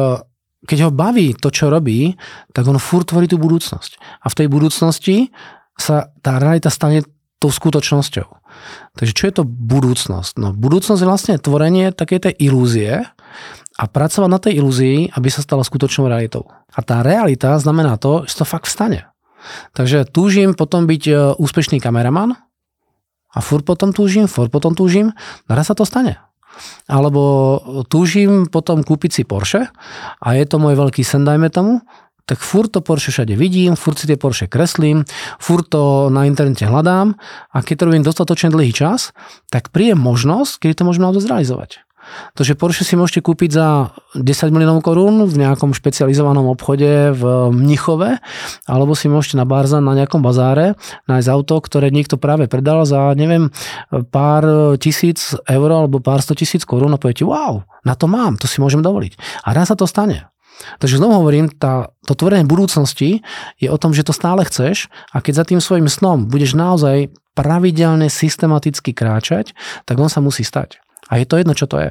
keď 0.67 0.88
ho 0.88 0.91
baví 0.91 1.37
to, 1.37 1.53
čo 1.53 1.69
robí, 1.69 2.17
tak 2.57 2.65
on 2.67 2.81
furt 2.81 3.12
tvorí 3.12 3.29
tú 3.29 3.37
budúcnosť. 3.37 4.00
A 4.25 4.26
v 4.33 4.37
tej 4.41 4.49
budúcnosti 4.50 5.31
sa 5.76 6.09
tá 6.25 6.41
realita 6.41 6.73
stane 6.73 7.05
tou 7.47 7.55
skutočnosťou. 7.55 8.26
Takže 8.99 9.12
čo 9.15 9.25
je 9.31 9.35
to 9.38 9.45
budúcnosť? 9.47 10.43
No 10.43 10.50
budúcnosť 10.50 10.99
je 10.99 11.07
vlastne 11.07 11.35
tvorenie 11.38 11.95
takej 11.95 12.26
tej 12.26 12.35
ilúzie 12.50 13.07
a 13.79 13.85
pracovať 13.87 14.26
na 14.26 14.43
tej 14.43 14.59
ilúzii, 14.59 15.15
aby 15.15 15.29
sa 15.31 15.47
stala 15.47 15.62
skutočnou 15.62 16.11
realitou. 16.11 16.50
A 16.75 16.83
tá 16.83 17.07
realita 17.07 17.55
znamená 17.55 17.95
to, 18.03 18.26
že 18.26 18.43
to 18.43 18.45
fakt 18.49 18.67
vstane. 18.67 19.07
Takže 19.79 20.11
túžim 20.11 20.59
potom 20.59 20.91
byť 20.91 21.03
e, 21.07 21.12
úspešný 21.38 21.79
kameraman 21.79 22.35
a 23.31 23.38
furt 23.38 23.62
potom 23.62 23.95
túžim, 23.95 24.26
furt 24.26 24.50
potom 24.50 24.75
túžim, 24.75 25.15
raz 25.47 25.71
sa 25.71 25.79
to 25.79 25.87
stane. 25.87 26.19
Alebo 26.88 27.61
túžim 27.87 28.49
potom 28.49 28.81
kúpiť 28.81 29.11
si 29.12 29.23
Porsche 29.29 29.69
a 30.19 30.29
je 30.35 30.45
to 30.49 30.57
môj 30.57 30.75
veľký 30.75 31.05
sen, 31.05 31.23
dajme 31.23 31.53
tomu, 31.53 31.85
tak 32.26 32.42
furt 32.42 32.75
to 32.75 32.83
Porsche 32.83 33.14
všade 33.14 33.38
vidím, 33.38 33.78
furt 33.78 34.02
si 34.02 34.11
tie 34.11 34.18
Porsche 34.18 34.50
kreslím, 34.50 35.06
furt 35.38 35.71
to 35.71 36.11
na 36.11 36.26
internete 36.26 36.66
hľadám 36.66 37.14
a 37.54 37.56
keď 37.62 37.75
to 37.78 37.87
robím 37.87 38.04
dostatočne 38.04 38.50
dlhý 38.50 38.75
čas, 38.75 39.14
tak 39.49 39.71
príde 39.71 39.95
možnosť, 39.95 40.61
kedy 40.61 40.83
to 40.83 40.87
môžeme 40.87 41.06
auto 41.06 41.23
zrealizovať. 41.23 41.87
To, 42.38 42.47
že 42.47 42.54
Porsche 42.54 42.87
si 42.87 42.95
môžete 42.95 43.18
kúpiť 43.18 43.50
za 43.50 43.90
10 44.14 44.54
miliónov 44.54 44.78
korún 44.87 45.26
v 45.26 45.35
nejakom 45.42 45.75
špecializovanom 45.75 46.47
obchode 46.54 47.11
v 47.11 47.23
Mnichove, 47.50 48.23
alebo 48.71 48.95
si 48.95 49.11
môžete 49.11 49.35
na 49.35 49.47
Barzan 49.49 49.83
na 49.83 49.99
nejakom 49.99 50.23
bazáre 50.23 50.78
nájsť 51.11 51.28
auto, 51.35 51.59
ktoré 51.59 51.90
niekto 51.90 52.14
práve 52.14 52.47
predal 52.47 52.87
za, 52.87 53.11
neviem, 53.18 53.50
pár 54.14 54.76
tisíc 54.78 55.35
eur 55.50 55.71
alebo 55.71 55.99
pár 55.99 56.23
sto 56.23 56.38
tisíc 56.38 56.62
korún 56.62 56.95
a 56.95 57.00
poviete, 57.00 57.26
wow, 57.26 57.66
na 57.83 57.99
to 57.99 58.06
mám, 58.06 58.38
to 58.38 58.47
si 58.47 58.62
môžem 58.62 58.87
dovoliť. 58.87 59.42
A 59.42 59.50
raz 59.50 59.75
sa 59.75 59.76
to 59.78 59.90
stane. 59.90 60.30
Takže 60.81 60.99
znovu 60.99 61.21
hovorím, 61.21 61.53
tá, 61.53 61.93
to 62.09 62.17
tvorenie 62.17 62.49
budúcnosti 62.49 63.21
je 63.61 63.69
o 63.69 63.81
tom, 63.81 63.93
že 63.93 64.07
to 64.07 64.17
stále 64.17 64.41
chceš 64.45 64.89
a 65.13 65.21
keď 65.21 65.33
za 65.35 65.45
tým 65.45 65.61
svojim 65.61 65.89
snom 65.89 66.27
budeš 66.27 66.57
naozaj 66.57 67.13
pravidelne, 67.37 68.09
systematicky 68.09 68.97
kráčať, 68.97 69.53
tak 69.85 70.01
on 70.01 70.09
sa 70.09 70.25
musí 70.25 70.41
stať. 70.41 70.81
A 71.13 71.21
je 71.21 71.29
to 71.29 71.37
jedno, 71.37 71.53
čo 71.53 71.69
to 71.69 71.77
je. 71.79 71.91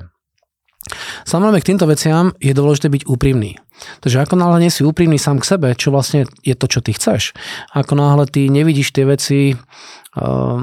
Samozrejme 1.26 1.62
k 1.62 1.70
týmto 1.74 1.90
veciam 1.90 2.34
je 2.38 2.54
dôležité 2.54 2.94
byť 2.94 3.04
úprimný. 3.10 3.58
Takže 4.06 4.22
ako 4.22 4.38
náhle 4.38 4.66
nie 4.66 4.72
si 4.74 4.86
úprimný 4.86 5.18
sám 5.18 5.42
k 5.42 5.50
sebe, 5.58 5.74
čo 5.74 5.90
vlastne 5.90 6.30
je 6.46 6.54
to, 6.54 6.70
čo 6.70 6.80
ty 6.80 6.94
chceš, 6.94 7.34
ako 7.74 7.98
náhle 7.98 8.30
ty 8.30 8.48
nevidíš 8.48 8.94
tie 8.94 9.04
veci 9.04 9.58
uh, 9.58 10.62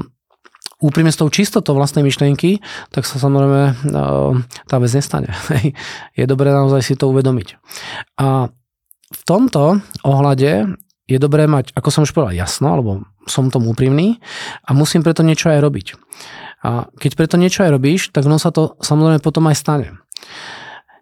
úprimne 0.83 1.15
s 1.15 1.19
tou 1.19 1.31
čistotou 1.31 1.71
vlastnej 1.73 2.03
myšlienky, 2.03 2.59
tak 2.91 3.07
sa 3.07 3.15
samozrejme 3.15 3.61
e, 3.63 3.73
tá 4.67 4.75
vec 4.83 4.91
nestane. 4.91 5.31
Je 6.19 6.25
dobré 6.27 6.51
naozaj 6.51 6.83
si 6.83 6.93
to 6.99 7.07
uvedomiť. 7.07 7.55
A 8.19 8.51
v 9.13 9.21
tomto 9.23 9.79
ohľade 10.03 10.75
je 11.03 11.17
dobré 11.19 11.45
mať, 11.45 11.75
ako 11.75 11.89
som 11.91 12.01
už 12.07 12.15
povedal, 12.15 12.33
jasno, 12.33 12.73
alebo 12.73 12.91
som 13.27 13.51
tomu 13.51 13.75
úprimný 13.75 14.23
a 14.63 14.71
musím 14.71 15.03
preto 15.03 15.21
niečo 15.21 15.51
aj 15.51 15.59
robiť. 15.59 15.87
A 16.63 16.87
keď 16.95 17.11
preto 17.19 17.35
niečo 17.35 17.67
aj 17.67 17.75
robíš, 17.75 18.01
tak 18.15 18.23
ono 18.23 18.39
sa 18.39 18.55
to 18.55 18.79
samozrejme 18.79 19.19
potom 19.19 19.45
aj 19.51 19.59
stane. 19.59 19.87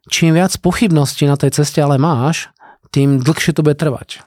Čím 0.09 0.33
viac 0.33 0.57
pochybností 0.57 1.29
na 1.29 1.38
tej 1.38 1.53
ceste 1.53 1.79
ale 1.79 2.01
máš, 2.01 2.50
tým 2.89 3.21
dlhšie 3.21 3.53
to 3.53 3.61
bude 3.61 3.77
trvať. 3.77 4.25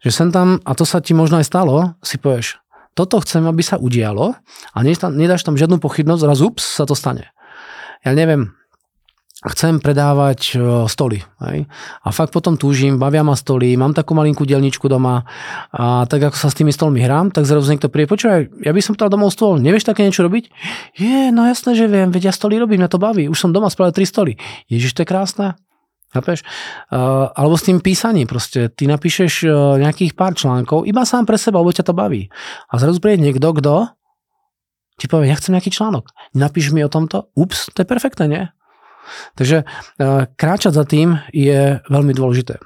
Že 0.00 0.10
sem 0.14 0.28
tam, 0.30 0.62
a 0.64 0.72
to 0.72 0.86
sa 0.86 1.02
ti 1.02 1.12
možno 1.12 1.42
aj 1.42 1.46
stalo, 1.50 1.98
si 2.00 2.16
povieš, 2.16 2.62
toto 3.00 3.24
chcem, 3.24 3.48
aby 3.48 3.64
sa 3.64 3.80
udialo 3.80 4.36
a 4.76 4.78
nedáš 4.84 5.40
tam 5.40 5.56
žiadnu 5.56 5.80
pochybnosť, 5.80 6.22
raz 6.28 6.44
ups, 6.44 6.76
sa 6.76 6.84
to 6.84 6.92
stane. 6.92 7.32
Ja 8.04 8.12
neviem, 8.12 8.52
chcem 9.40 9.80
predávať 9.80 10.40
e, 10.52 10.84
stoly. 10.84 11.24
Hej? 11.40 11.64
A 12.04 12.08
fakt 12.12 12.36
potom 12.36 12.60
túžim, 12.60 13.00
bavia 13.00 13.24
ma 13.24 13.32
stoly, 13.32 13.72
mám 13.72 13.96
takú 13.96 14.12
malinkú 14.12 14.44
dielničku 14.44 14.84
doma 14.84 15.24
a 15.72 16.04
tak 16.04 16.28
ako 16.28 16.36
sa 16.36 16.52
s 16.52 16.58
tými 16.60 16.76
stolmi 16.76 17.00
hrám, 17.00 17.32
tak 17.32 17.48
zrazu 17.48 17.72
niekto 17.72 17.88
príde, 17.88 18.12
počúvaj, 18.12 18.52
ja 18.60 18.72
by 18.76 18.80
som 18.84 18.92
dal 19.00 19.08
domov 19.08 19.32
stôl, 19.32 19.56
nevieš 19.56 19.88
také 19.88 20.04
niečo 20.04 20.28
robiť? 20.28 20.52
Je, 21.00 21.32
no 21.32 21.48
jasné, 21.48 21.72
že 21.72 21.88
viem, 21.88 22.12
veď 22.12 22.28
ja 22.28 22.34
stoly 22.36 22.60
robím, 22.60 22.84
mňa 22.84 22.92
to 22.92 23.00
baví, 23.00 23.32
už 23.32 23.40
som 23.40 23.56
doma 23.56 23.72
spravil 23.72 23.96
tri 23.96 24.04
stoly. 24.04 24.36
Ježiš, 24.68 24.92
to 24.92 25.02
je 25.04 25.08
krásne. 25.08 25.56
Chápeš? 26.10 26.42
Uh, 26.90 27.30
alebo 27.38 27.54
s 27.54 27.66
tým 27.70 27.78
písaním 27.78 28.26
proste. 28.26 28.66
Ty 28.66 28.90
napíšeš 28.90 29.32
uh, 29.46 29.78
nejakých 29.78 30.18
pár 30.18 30.34
článkov, 30.34 30.82
iba 30.90 31.06
sám 31.06 31.22
pre 31.22 31.38
seba, 31.38 31.62
lebo 31.62 31.70
ťa 31.70 31.86
to 31.86 31.94
baví. 31.94 32.26
A 32.66 32.82
zrazu 32.82 32.98
príde 32.98 33.22
niekto, 33.22 33.46
kto 33.54 33.94
ti 34.98 35.06
povie, 35.06 35.30
ja 35.30 35.38
chcem 35.38 35.54
nejaký 35.54 35.70
článok. 35.70 36.10
Napíš 36.34 36.74
mi 36.74 36.82
o 36.82 36.90
tomto? 36.90 37.30
Ups, 37.38 37.70
to 37.72 37.80
je 37.80 37.88
perfektné, 37.88 38.26
nie? 38.26 38.44
Takže 39.38 39.62
uh, 39.64 40.26
kráčať 40.34 40.74
za 40.74 40.84
tým 40.84 41.22
je 41.30 41.78
veľmi 41.86 42.10
dôležité. 42.10 42.58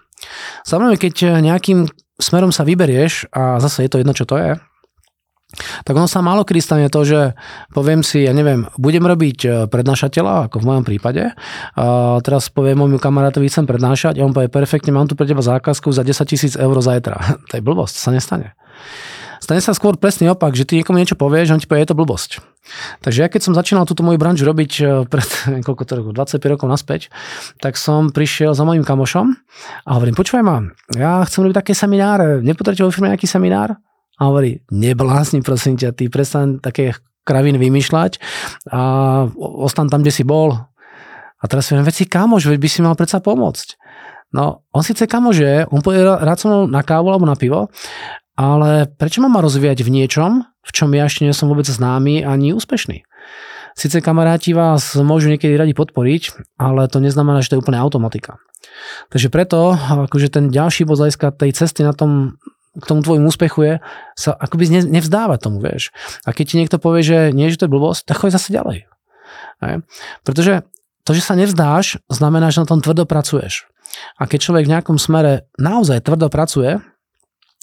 Samozrejme, 0.65 0.97
keď 0.97 1.15
nejakým 1.45 1.85
smerom 2.17 2.49
sa 2.49 2.65
vyberieš, 2.65 3.29
a 3.29 3.61
zase 3.61 3.85
je 3.85 3.91
to 3.93 4.01
jedno, 4.01 4.17
čo 4.17 4.25
to 4.25 4.41
je, 4.41 4.57
tak 5.85 5.95
ono 5.95 6.07
sa 6.11 6.21
málo 6.21 6.43
kedy 6.47 6.61
stane 6.61 6.87
to, 6.91 7.01
že 7.03 7.21
poviem 7.73 8.03
si, 8.03 8.27
ja 8.27 8.33
neviem, 8.35 8.67
budem 8.79 9.03
robiť 9.03 9.39
e, 9.45 9.49
prednášateľa, 9.71 10.51
ako 10.51 10.63
v 10.63 10.67
mojom 10.69 10.85
prípade. 10.85 11.33
A 11.79 12.19
teraz 12.23 12.51
poviem 12.51 12.79
môjmu 12.79 12.99
kamarátovi, 12.99 13.51
chcem 13.51 13.65
prednášať 13.65 14.21
a 14.21 14.27
on 14.27 14.35
povie, 14.35 14.53
perfektne, 14.53 14.95
mám 14.95 15.09
tu 15.11 15.15
pre 15.19 15.27
teba 15.27 15.43
zákazku 15.43 15.91
za 15.91 16.03
10 16.03 16.25
tisíc 16.29 16.55
eur 16.55 16.77
zajtra. 16.79 17.17
to 17.49 17.59
je 17.59 17.63
blbosť, 17.63 17.93
to 17.97 18.01
sa 18.01 18.11
nestane. 18.11 18.55
Stane 19.45 19.61
sa 19.61 19.77
skôr 19.77 20.01
presný 20.01 20.33
opak, 20.33 20.57
že 20.57 20.65
ty 20.65 20.81
niekomu 20.81 20.97
niečo 20.97 21.21
povieš, 21.21 21.53
on 21.53 21.61
ti 21.61 21.69
povie, 21.69 21.85
je 21.85 21.93
to 21.93 21.99
blbosť. 22.01 22.41
Takže 23.05 23.19
ja 23.21 23.29
keď 23.29 23.41
som 23.45 23.53
začínal 23.53 23.85
túto 23.85 24.01
moju 24.01 24.17
branžu 24.17 24.49
robiť 24.49 24.73
e, 24.81 24.83
pred 25.05 25.29
niekoľko 25.61 25.83
to 25.85 25.93
rokov, 26.01 26.13
25 26.17 26.55
rokov 26.57 26.67
naspäť, 26.73 27.13
tak 27.61 27.77
som 27.77 28.09
prišiel 28.09 28.57
za 28.57 28.65
mojim 28.65 28.89
kamošom 28.89 29.37
a 29.85 29.91
hovorím, 30.01 30.17
počúvaj 30.17 30.45
ma, 30.45 30.65
ja 30.97 31.21
chcem 31.29 31.45
robiť 31.45 31.61
také 31.61 31.73
semináre, 31.77 32.41
nepotrebujete 32.41 32.89
vo 32.89 32.95
firme 32.95 33.13
nejaký 33.13 33.29
seminár? 33.29 33.77
A 34.18 34.30
hovorí, 34.30 34.62
neblázni 34.71 35.42
prosím 35.42 35.75
ťa, 35.75 35.97
ty 35.97 36.06
prestaň 36.06 36.62
také 36.62 36.94
kravín 37.25 37.56
vymýšľať 37.56 38.21
a 38.71 38.80
ostan 39.40 39.88
tam, 39.88 40.04
kde 40.04 40.12
si 40.12 40.23
bol. 40.23 40.54
A 41.40 41.44
teraz 41.50 41.68
si 41.68 41.76
veci 41.76 42.04
kamož, 42.09 42.47
veď 42.47 42.59
by 42.61 42.68
si 42.68 42.80
mal 42.85 42.94
predsa 42.94 43.21
pomôcť. 43.21 43.80
No, 44.35 44.66
on 44.75 44.83
síce 44.83 45.06
kamože, 45.06 45.71
on 45.71 45.78
pôjde 45.78 46.04
rád 46.04 46.38
so 46.42 46.47
mnou 46.50 46.62
na 46.66 46.83
kávu 46.83 47.11
alebo 47.11 47.26
na 47.26 47.38
pivo, 47.38 47.71
ale 48.35 48.90
prečo 48.90 49.23
ma 49.23 49.30
má 49.30 49.38
rozvíjať 49.38 49.87
v 49.87 49.94
niečom, 49.94 50.42
v 50.42 50.71
čom 50.75 50.90
ja 50.90 51.06
ešte 51.06 51.23
nie 51.23 51.37
som 51.37 51.47
vôbec 51.47 51.68
známy 51.71 52.26
ani 52.26 52.50
úspešný? 52.50 53.06
Sice 53.75 53.99
kamaráti 53.99 54.54
vás 54.54 54.94
môžu 54.94 55.30
niekedy 55.30 55.54
radi 55.59 55.75
podporiť, 55.75 56.54
ale 56.59 56.87
to 56.87 57.02
neznamená, 57.02 57.42
že 57.42 57.50
to 57.50 57.54
je 57.59 57.62
úplne 57.62 57.78
automatika. 57.78 58.38
Takže 59.11 59.30
preto, 59.30 59.75
akože 59.75 60.30
ten 60.30 60.50
ďalší 60.50 60.87
bod 60.87 61.02
tej 61.02 61.50
cesty 61.54 61.83
na 61.83 61.94
tom 61.94 62.38
k 62.75 62.85
tomu 62.85 63.07
tvojmu 63.07 63.31
úspechu 63.31 63.61
je 63.62 63.75
sa 64.19 64.35
akoby 64.35 64.83
nevzdávať 64.90 65.38
tomu, 65.47 65.62
vieš. 65.62 65.95
A 66.26 66.35
keď 66.35 66.45
ti 66.45 66.59
niekto 66.59 66.76
povie, 66.83 67.07
že 67.07 67.19
nie, 67.31 67.50
že 67.50 67.62
to 67.62 67.66
je 67.66 67.75
blbosť, 67.75 68.07
tak 68.07 68.19
choď 68.19 68.31
zase 68.35 68.50
ďalej. 68.50 68.78
Hej. 69.62 69.75
Pretože 70.26 70.66
to, 71.07 71.11
že 71.14 71.23
sa 71.23 71.38
nevzdáš, 71.38 72.02
znamená, 72.11 72.50
že 72.50 72.64
na 72.64 72.69
tom 72.69 72.81
tvrdo 72.83 73.07
pracuješ. 73.07 73.69
A 74.19 74.26
keď 74.26 74.50
človek 74.50 74.64
v 74.66 74.73
nejakom 74.75 74.99
smere 74.99 75.47
naozaj 75.61 76.02
tvrdo 76.02 76.26
pracuje, 76.26 76.83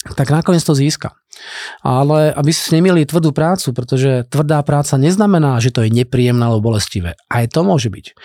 tak 0.02 0.34
nakoniec 0.34 0.66
to 0.66 0.74
získa. 0.74 1.14
Ale 1.86 2.34
aby 2.34 2.50
si 2.50 2.74
nemili 2.74 3.06
tvrdú 3.06 3.30
prácu, 3.34 3.70
pretože 3.74 4.26
tvrdá 4.34 4.58
práca 4.66 4.98
neznamená, 4.98 5.62
že 5.62 5.70
to 5.70 5.86
je 5.86 5.94
nepríjemné 5.94 6.42
alebo 6.42 6.74
bolestivé. 6.74 7.14
Aj 7.30 7.46
to 7.46 7.62
môže 7.62 7.94
byť. 7.94 8.18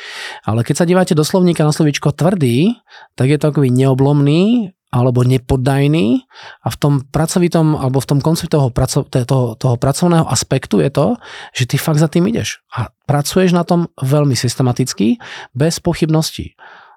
Ale 0.48 0.64
keď 0.64 0.74
sa 0.84 0.88
diváte 0.88 1.12
do 1.12 1.24
slovníka 1.24 1.64
na 1.64 1.72
slovíčko 1.72 2.16
tvrdý, 2.16 2.80
tak 3.12 3.28
je 3.28 3.38
to 3.40 3.52
akoby 3.52 3.68
neoblomný, 3.68 4.72
alebo 4.96 5.20
nepoddajný 5.20 6.24
a 6.64 6.68
v 6.72 6.76
tom 6.80 7.04
pracovitom 7.04 7.76
alebo 7.76 8.00
v 8.00 8.08
tom 8.08 8.18
koncepte 8.24 8.56
toho, 8.56 8.72
toho, 9.28 9.46
toho 9.60 9.76
pracovného 9.76 10.24
aspektu 10.24 10.80
je 10.80 10.88
to, 10.88 11.06
že 11.52 11.68
ty 11.68 11.76
fakt 11.76 12.00
za 12.00 12.08
tým 12.08 12.24
ideš 12.32 12.64
a 12.72 12.88
pracuješ 13.04 13.52
na 13.52 13.68
tom 13.68 13.92
veľmi 14.00 14.32
systematicky, 14.32 15.20
bez 15.52 15.84
pochybností. 15.84 16.56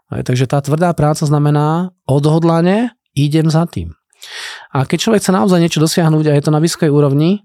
Takže 0.10 0.50
tá 0.50 0.64
tvrdá 0.64 0.96
práca 0.96 1.28
znamená 1.28 1.92
odhodlane 2.08 2.96
idem 3.14 3.52
za 3.52 3.68
tým. 3.68 3.94
A 4.74 4.88
keď 4.88 4.98
človek 5.06 5.22
chce 5.22 5.32
naozaj 5.36 5.60
niečo 5.60 5.84
dosiahnuť 5.84 6.26
a 6.32 6.36
je 6.36 6.44
to 6.44 6.52
na 6.56 6.64
vysokej 6.64 6.90
úrovni, 6.92 7.44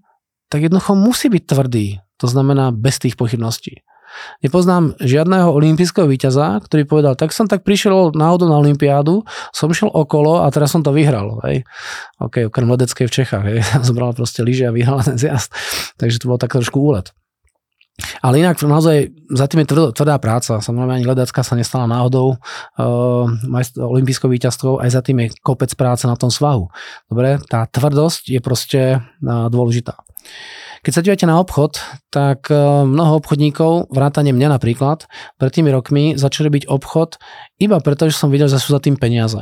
tak 0.48 0.64
jednoducho 0.64 0.94
musí 0.94 1.26
byť 1.30 1.42
tvrdý. 1.44 1.86
To 2.22 2.26
znamená 2.30 2.70
bez 2.70 3.02
tých 3.02 3.18
pochybností. 3.18 3.82
Nepoznám 4.42 4.98
žiadného 5.00 5.48
olimpijského 5.50 6.08
víťaza, 6.08 6.60
ktorý 6.62 6.84
povedal, 6.84 7.14
tak 7.14 7.34
som 7.34 7.48
tak 7.48 7.66
prišiel 7.66 8.14
náhodou 8.14 8.48
na 8.48 8.60
olympiádu, 8.60 9.26
som 9.50 9.72
šiel 9.72 9.90
okolo 9.90 10.44
a 10.44 10.50
teraz 10.52 10.72
som 10.72 10.82
to 10.82 10.94
vyhral. 10.94 11.40
Hej. 11.46 11.64
OK, 12.20 12.48
okrem 12.48 12.68
ledeckej 12.70 13.06
v 13.10 13.14
Čechách. 13.14 13.44
Hej. 13.44 13.58
Zobral 13.88 14.12
proste 14.16 14.44
lyže 14.44 14.68
a 14.68 14.74
vyhral 14.74 15.02
ten 15.02 15.18
zjazd. 15.18 15.50
Takže 15.98 16.22
to 16.22 16.30
bol 16.30 16.38
tak 16.38 16.54
trošku 16.54 16.80
úlet. 16.80 17.14
Ale 18.26 18.42
inak 18.42 18.58
naozaj 18.58 19.14
za 19.30 19.46
tým 19.46 19.62
je 19.62 19.70
tvrdá, 19.70 19.94
tvrdá 19.94 20.16
práca. 20.18 20.58
Samozrejme 20.58 20.98
ani 20.98 21.06
ledacká 21.06 21.46
sa 21.46 21.54
nestala 21.54 21.86
náhodou 21.86 22.34
uh, 22.34 23.26
olympijskou 23.78 24.26
víťazstvou, 24.26 24.82
aj 24.82 24.98
za 24.98 25.00
tým 25.06 25.22
je 25.22 25.28
kopec 25.46 25.70
práce 25.78 26.02
na 26.02 26.18
tom 26.18 26.26
svahu. 26.26 26.66
Dobre, 27.06 27.38
tá 27.46 27.70
tvrdosť 27.70 28.34
je 28.34 28.40
proste 28.42 28.80
uh, 28.98 29.46
dôležitá. 29.46 29.94
Keď 30.84 30.92
sa 30.92 31.00
dívate 31.00 31.24
na 31.24 31.40
obchod, 31.40 31.80
tak 32.12 32.52
e, 32.52 32.60
mnoho 32.84 33.16
obchodníkov, 33.16 33.88
vrátane 33.88 34.36
mňa 34.36 34.60
napríklad, 34.60 35.08
pred 35.40 35.48
tými 35.48 35.72
rokmi 35.72 36.12
začali 36.20 36.52
byť 36.52 36.64
obchod 36.68 37.16
iba 37.56 37.80
preto, 37.80 38.04
že 38.12 38.20
som 38.20 38.28
videl, 38.28 38.52
že 38.52 38.60
sú 38.60 38.76
za 38.76 38.84
tým 38.84 39.00
peniaze. 39.00 39.40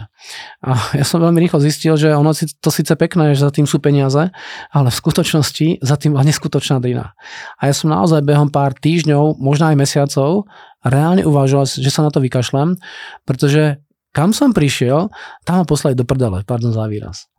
A 0.62 0.70
ja 0.98 1.02
som 1.02 1.18
veľmi 1.18 1.42
rýchlo 1.42 1.58
zistil, 1.58 1.98
že 1.98 2.14
ono 2.14 2.30
si 2.30 2.46
to 2.46 2.70
síce 2.70 2.94
pekné, 2.94 3.34
že 3.34 3.42
za 3.42 3.50
tým 3.50 3.66
sú 3.66 3.82
peniaze, 3.82 4.30
ale 4.70 4.88
v 4.94 5.00
skutočnosti 5.02 5.82
za 5.82 5.96
tým 5.98 6.14
je 6.14 6.30
neskutočná 6.30 6.78
drina. 6.78 7.18
A 7.58 7.66
ja 7.66 7.74
som 7.74 7.90
naozaj 7.90 8.22
behom 8.22 8.46
pár 8.46 8.78
týždňov, 8.78 9.42
možno 9.42 9.74
aj 9.74 9.82
mesiacov, 9.82 10.46
reálne 10.86 11.26
uvažoval, 11.26 11.66
že 11.66 11.90
sa 11.90 12.06
na 12.06 12.14
to 12.14 12.22
vykašlem, 12.22 12.78
pretože 13.26 13.82
kam 14.14 14.30
som 14.30 14.54
prišiel, 14.54 15.10
tam 15.42 15.54
ma 15.58 15.64
poslali 15.66 15.98
do 15.98 16.06
prdele, 16.06 16.46
pardon 16.46 16.70
za 16.70 16.86
výraz 16.86 17.31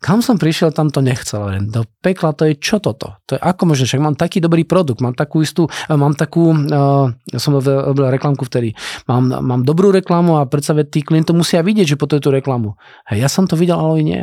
kam 0.00 0.24
som 0.24 0.40
prišiel, 0.40 0.72
tam 0.72 0.88
to 0.88 1.04
nechcel. 1.04 1.52
Do 1.68 1.84
pekla 2.00 2.32
to 2.32 2.48
je 2.48 2.56
čo 2.56 2.80
toto? 2.80 3.20
To 3.28 3.36
je 3.36 3.40
ako 3.40 3.68
možno, 3.68 3.84
však 3.84 4.00
mám 4.00 4.16
taký 4.16 4.40
dobrý 4.40 4.64
produkt, 4.64 5.04
mám 5.04 5.12
takú 5.12 5.44
istú, 5.44 5.68
eh, 5.68 5.96
mám 5.96 6.16
takú, 6.16 6.50
uh, 6.50 7.12
ja 7.12 7.38
som 7.38 7.52
robil 7.54 8.08
reklamku 8.08 8.48
vtedy, 8.48 8.72
mám, 9.04 9.28
mám 9.28 9.60
dobrú 9.62 9.92
reklamu 9.92 10.40
a 10.40 10.48
predsa 10.48 10.72
tí 10.88 11.04
klienti 11.04 11.36
musia 11.36 11.60
vidieť, 11.60 11.94
že 11.94 12.00
potrebujú 12.00 12.24
tú 12.24 12.30
reklamu. 12.32 12.80
Hej, 13.12 13.24
ja 13.24 13.28
som 13.28 13.44
to 13.44 13.54
videl, 13.60 13.76
ale 13.76 14.00
nie. 14.00 14.22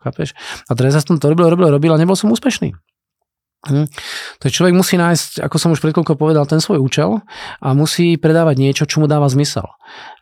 Chápeš? 0.00 0.38
A 0.70 0.78
teraz 0.78 0.94
ja 0.94 1.02
som 1.02 1.18
to 1.18 1.26
robil, 1.34 1.50
robil, 1.50 1.74
robil 1.74 1.90
a 1.90 1.98
nebol 1.98 2.14
som 2.14 2.30
úspešný. 2.30 2.78
Hm. 3.66 3.90
Takže 4.38 4.54
človek 4.54 4.74
musí 4.78 4.94
nájsť, 4.94 5.42
ako 5.42 5.56
som 5.58 5.74
už 5.74 5.82
pred 5.82 5.90
povedal, 5.90 6.46
ten 6.46 6.62
svoj 6.62 6.78
účel 6.78 7.18
a 7.58 7.68
musí 7.74 8.14
predávať 8.14 8.62
niečo, 8.62 8.86
čo 8.86 9.02
mu 9.02 9.10
dáva 9.10 9.26
zmysel. 9.26 9.66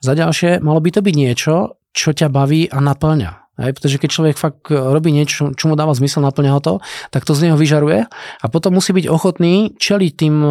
Za 0.01 0.17
ďalšie, 0.17 0.65
malo 0.65 0.81
by 0.81 0.91
to 0.97 1.01
byť 1.05 1.15
niečo, 1.15 1.77
čo 1.93 2.17
ťa 2.17 2.33
baví 2.33 2.73
a 2.73 2.81
naplňa. 2.81 3.44
Hej, 3.55 3.71
pretože 3.79 4.03
keď 4.03 4.11
človek 4.11 4.37
fakt 4.37 4.67
robí 4.67 5.15
niečo, 5.15 5.55
čo 5.55 5.71
mu 5.71 5.79
dáva 5.79 5.95
zmysel, 5.95 6.27
naplňa 6.27 6.59
ho 6.59 6.61
to, 6.61 6.75
tak 7.15 7.23
to 7.23 7.39
z 7.39 7.47
neho 7.47 7.57
vyžaruje 7.57 8.11
a 8.11 8.47
potom 8.51 8.75
musí 8.75 8.91
byť 8.91 9.07
ochotný 9.07 9.79
čeliť 9.79 10.13
tým 10.19 10.35
e, 10.43 10.51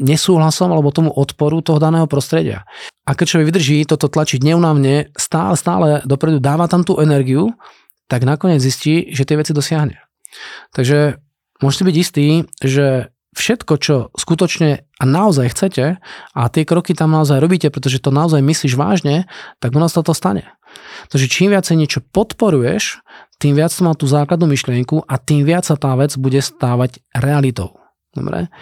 nesúhlasom 0.00 0.72
alebo 0.72 0.96
tomu 0.96 1.12
odporu 1.12 1.60
toho 1.60 1.76
daného 1.76 2.08
prostredia. 2.08 2.64
A 3.04 3.12
keď 3.12 3.36
človek 3.36 3.48
vydrží 3.52 3.84
toto 3.84 4.08
tlačiť 4.08 4.40
neunavne, 4.40 5.12
stále, 5.12 5.60
stále 5.60 6.00
dopredu 6.08 6.40
dáva 6.40 6.72
tam 6.72 6.88
tú 6.88 6.96
energiu, 7.04 7.52
tak 8.08 8.24
nakoniec 8.24 8.64
zistí, 8.64 9.12
že 9.12 9.28
tie 9.28 9.36
veci 9.36 9.52
dosiahne. 9.52 10.00
Takže 10.72 11.20
môžete 11.60 11.84
byť 11.84 11.96
istí, 12.00 12.26
že 12.64 13.12
všetko, 13.32 13.72
čo 13.80 13.94
skutočne 14.12 14.84
a 14.84 15.04
naozaj 15.04 15.52
chcete 15.56 15.96
a 16.32 16.40
tie 16.52 16.64
kroky 16.68 16.92
tam 16.92 17.16
naozaj 17.16 17.40
robíte, 17.40 17.68
pretože 17.72 18.00
to 18.00 18.12
naozaj 18.12 18.44
myslíš 18.44 18.76
vážne, 18.76 19.24
tak 19.60 19.72
ono 19.72 19.88
sa 19.88 20.04
to 20.04 20.12
stane. 20.12 20.44
Takže 21.08 21.26
čím 21.28 21.52
viacej 21.52 21.76
niečo 21.76 22.00
podporuješ, 22.00 23.02
tým 23.42 23.58
viac 23.58 23.74
má 23.82 23.92
tú 23.98 24.06
základnú 24.06 24.46
myšlienku 24.46 25.02
a 25.02 25.14
tým 25.18 25.42
viac 25.42 25.66
sa 25.66 25.74
tá 25.74 25.98
vec 25.98 26.14
bude 26.14 26.38
stávať 26.38 27.02
realitou. 27.10 27.74
Dobre? 28.12 28.52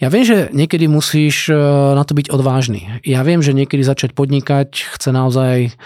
Ja 0.00 0.08
viem, 0.08 0.24
že 0.24 0.48
niekedy 0.50 0.88
musíš 0.88 1.52
e, 1.52 1.54
na 1.92 2.02
to 2.08 2.16
byť 2.16 2.32
odvážny. 2.32 3.04
Ja 3.04 3.20
viem, 3.20 3.44
že 3.44 3.52
niekedy 3.52 3.84
začať 3.84 4.16
podnikať 4.16 4.96
chce 4.96 5.12
naozaj 5.12 5.76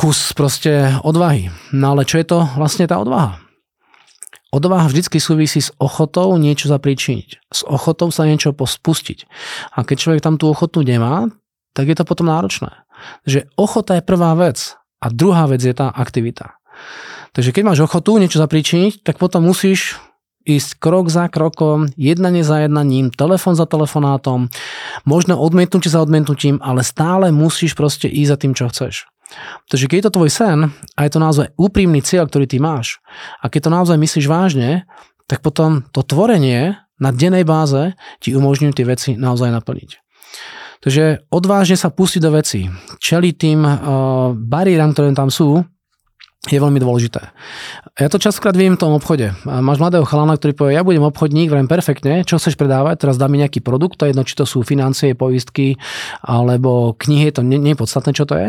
kus 0.00 0.32
proste 0.32 0.96
odvahy. 1.04 1.52
No 1.70 1.92
ale 1.92 2.08
čo 2.08 2.16
je 2.16 2.26
to 2.26 2.38
vlastne 2.56 2.88
tá 2.88 2.96
odvaha? 2.96 3.44
Odvaha 4.52 4.88
vždy 4.88 5.20
súvisí 5.20 5.60
s 5.64 5.72
ochotou 5.80 6.32
niečo 6.36 6.68
zapríčiniť. 6.68 7.28
S 7.52 7.60
ochotou 7.64 8.12
sa 8.12 8.28
niečo 8.28 8.52
spustiť. 8.52 9.28
A 9.76 9.84
keď 9.84 9.96
človek 9.96 10.20
tam 10.24 10.36
tú 10.36 10.48
ochotu 10.48 10.84
nemá, 10.84 11.32
tak 11.72 11.88
je 11.88 11.96
to 11.96 12.04
potom 12.04 12.28
náročné. 12.28 12.72
Že 13.26 13.50
ochota 13.58 13.98
je 13.98 14.04
prvá 14.04 14.32
vec 14.36 14.76
a 15.02 15.06
druhá 15.10 15.50
vec 15.50 15.60
je 15.64 15.74
tá 15.74 15.90
aktivita. 15.90 16.56
Takže 17.32 17.50
keď 17.50 17.62
máš 17.64 17.80
ochotu 17.84 18.20
niečo 18.20 18.40
zapríčiniť, 18.40 19.02
tak 19.02 19.16
potom 19.16 19.48
musíš 19.48 19.96
ísť 20.42 20.82
krok 20.82 21.06
za 21.08 21.30
krokom, 21.30 21.88
jednanie 21.94 22.42
za 22.42 22.66
jednaním, 22.66 23.14
telefon 23.14 23.54
za 23.54 23.64
telefonátom, 23.64 24.50
možno 25.06 25.38
odmietnutie 25.38 25.88
za 25.88 26.02
odmietnutím, 26.02 26.58
ale 26.60 26.82
stále 26.82 27.30
musíš 27.30 27.78
proste 27.78 28.10
ísť 28.10 28.30
za 28.30 28.36
tým, 28.36 28.52
čo 28.52 28.66
chceš. 28.68 29.06
Takže 29.72 29.88
keď 29.88 29.96
je 29.96 30.06
to 30.10 30.16
tvoj 30.18 30.30
sen 30.30 30.58
a 30.98 31.00
je 31.08 31.10
to 31.14 31.20
naozaj 31.22 31.46
úprimný 31.56 32.04
cieľ, 32.04 32.28
ktorý 32.28 32.44
ty 32.44 32.60
máš 32.60 33.00
a 33.40 33.48
keď 33.48 33.70
to 33.70 33.70
naozaj 33.72 33.96
myslíš 33.96 34.26
vážne, 34.28 34.84
tak 35.24 35.40
potom 35.40 35.88
to 35.94 36.04
tvorenie 36.04 36.76
na 37.00 37.10
dennej 37.14 37.46
báze 37.48 37.96
ti 38.20 38.36
umožňujú 38.36 38.72
tie 38.76 38.84
veci 38.84 39.10
naozaj 39.16 39.48
naplniť. 39.48 39.90
Takže 40.82 41.30
odvážne 41.30 41.78
sa 41.78 41.94
pustiť 41.94 42.20
do 42.20 42.34
veci, 42.34 42.66
čeliť 42.98 43.34
tým 43.38 43.60
uh, 43.62 43.78
bariéram, 44.34 44.90
ktoré 44.90 45.14
tam 45.14 45.30
sú, 45.30 45.62
je 46.50 46.58
veľmi 46.58 46.82
dôležité. 46.82 47.22
Ja 48.02 48.10
to 48.10 48.18
častokrát 48.18 48.58
viem 48.58 48.74
v 48.74 48.82
tom 48.82 48.98
obchode. 48.98 49.30
Máš 49.46 49.78
mladého 49.78 50.02
chalana, 50.02 50.34
ktorý 50.34 50.58
povie, 50.58 50.74
ja 50.74 50.82
budem 50.82 51.06
obchodník, 51.06 51.54
vrem 51.54 51.70
perfektne, 51.70 52.26
čo 52.26 52.34
chceš 52.34 52.58
predávať, 52.58 53.06
teraz 53.06 53.14
dá 53.14 53.30
mi 53.30 53.38
nejaký 53.38 53.62
produkt, 53.62 54.02
to 54.02 54.10
je 54.10 54.10
jedno, 54.10 54.26
či 54.26 54.34
to 54.34 54.42
sú 54.42 54.66
financie, 54.66 55.14
poistky, 55.14 55.78
alebo 56.18 56.98
knihy, 56.98 57.30
to 57.30 57.46
nie, 57.46 57.62
nie 57.62 57.78
je 57.78 57.82
podstatné, 57.86 58.10
čo 58.10 58.26
to 58.26 58.34
je. 58.34 58.48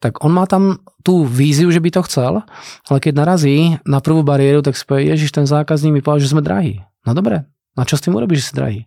Tak 0.00 0.24
on 0.24 0.32
má 0.32 0.48
tam 0.48 0.80
tú 1.04 1.28
víziu, 1.28 1.68
že 1.68 1.84
by 1.84 1.92
to 1.92 2.06
chcel, 2.08 2.32
ale 2.88 2.98
keď 3.04 3.12
narazí 3.12 3.76
na 3.84 4.00
prvú 4.00 4.24
bariéru, 4.24 4.64
tak 4.64 4.72
si 4.72 4.88
povie, 4.88 5.12
ježiš, 5.12 5.36
ten 5.36 5.44
zákazník 5.44 5.92
mi 5.92 6.00
povedal, 6.00 6.24
že 6.24 6.32
sme 6.32 6.40
drahí. 6.40 6.80
No 7.04 7.12
dobre, 7.12 7.44
No 7.74 7.82
a 7.82 7.88
čo 7.90 7.98
s 7.98 8.06
tým 8.06 8.14
urobíš, 8.14 8.46
že 8.46 8.46
si 8.46 8.54
drahý? 8.54 8.80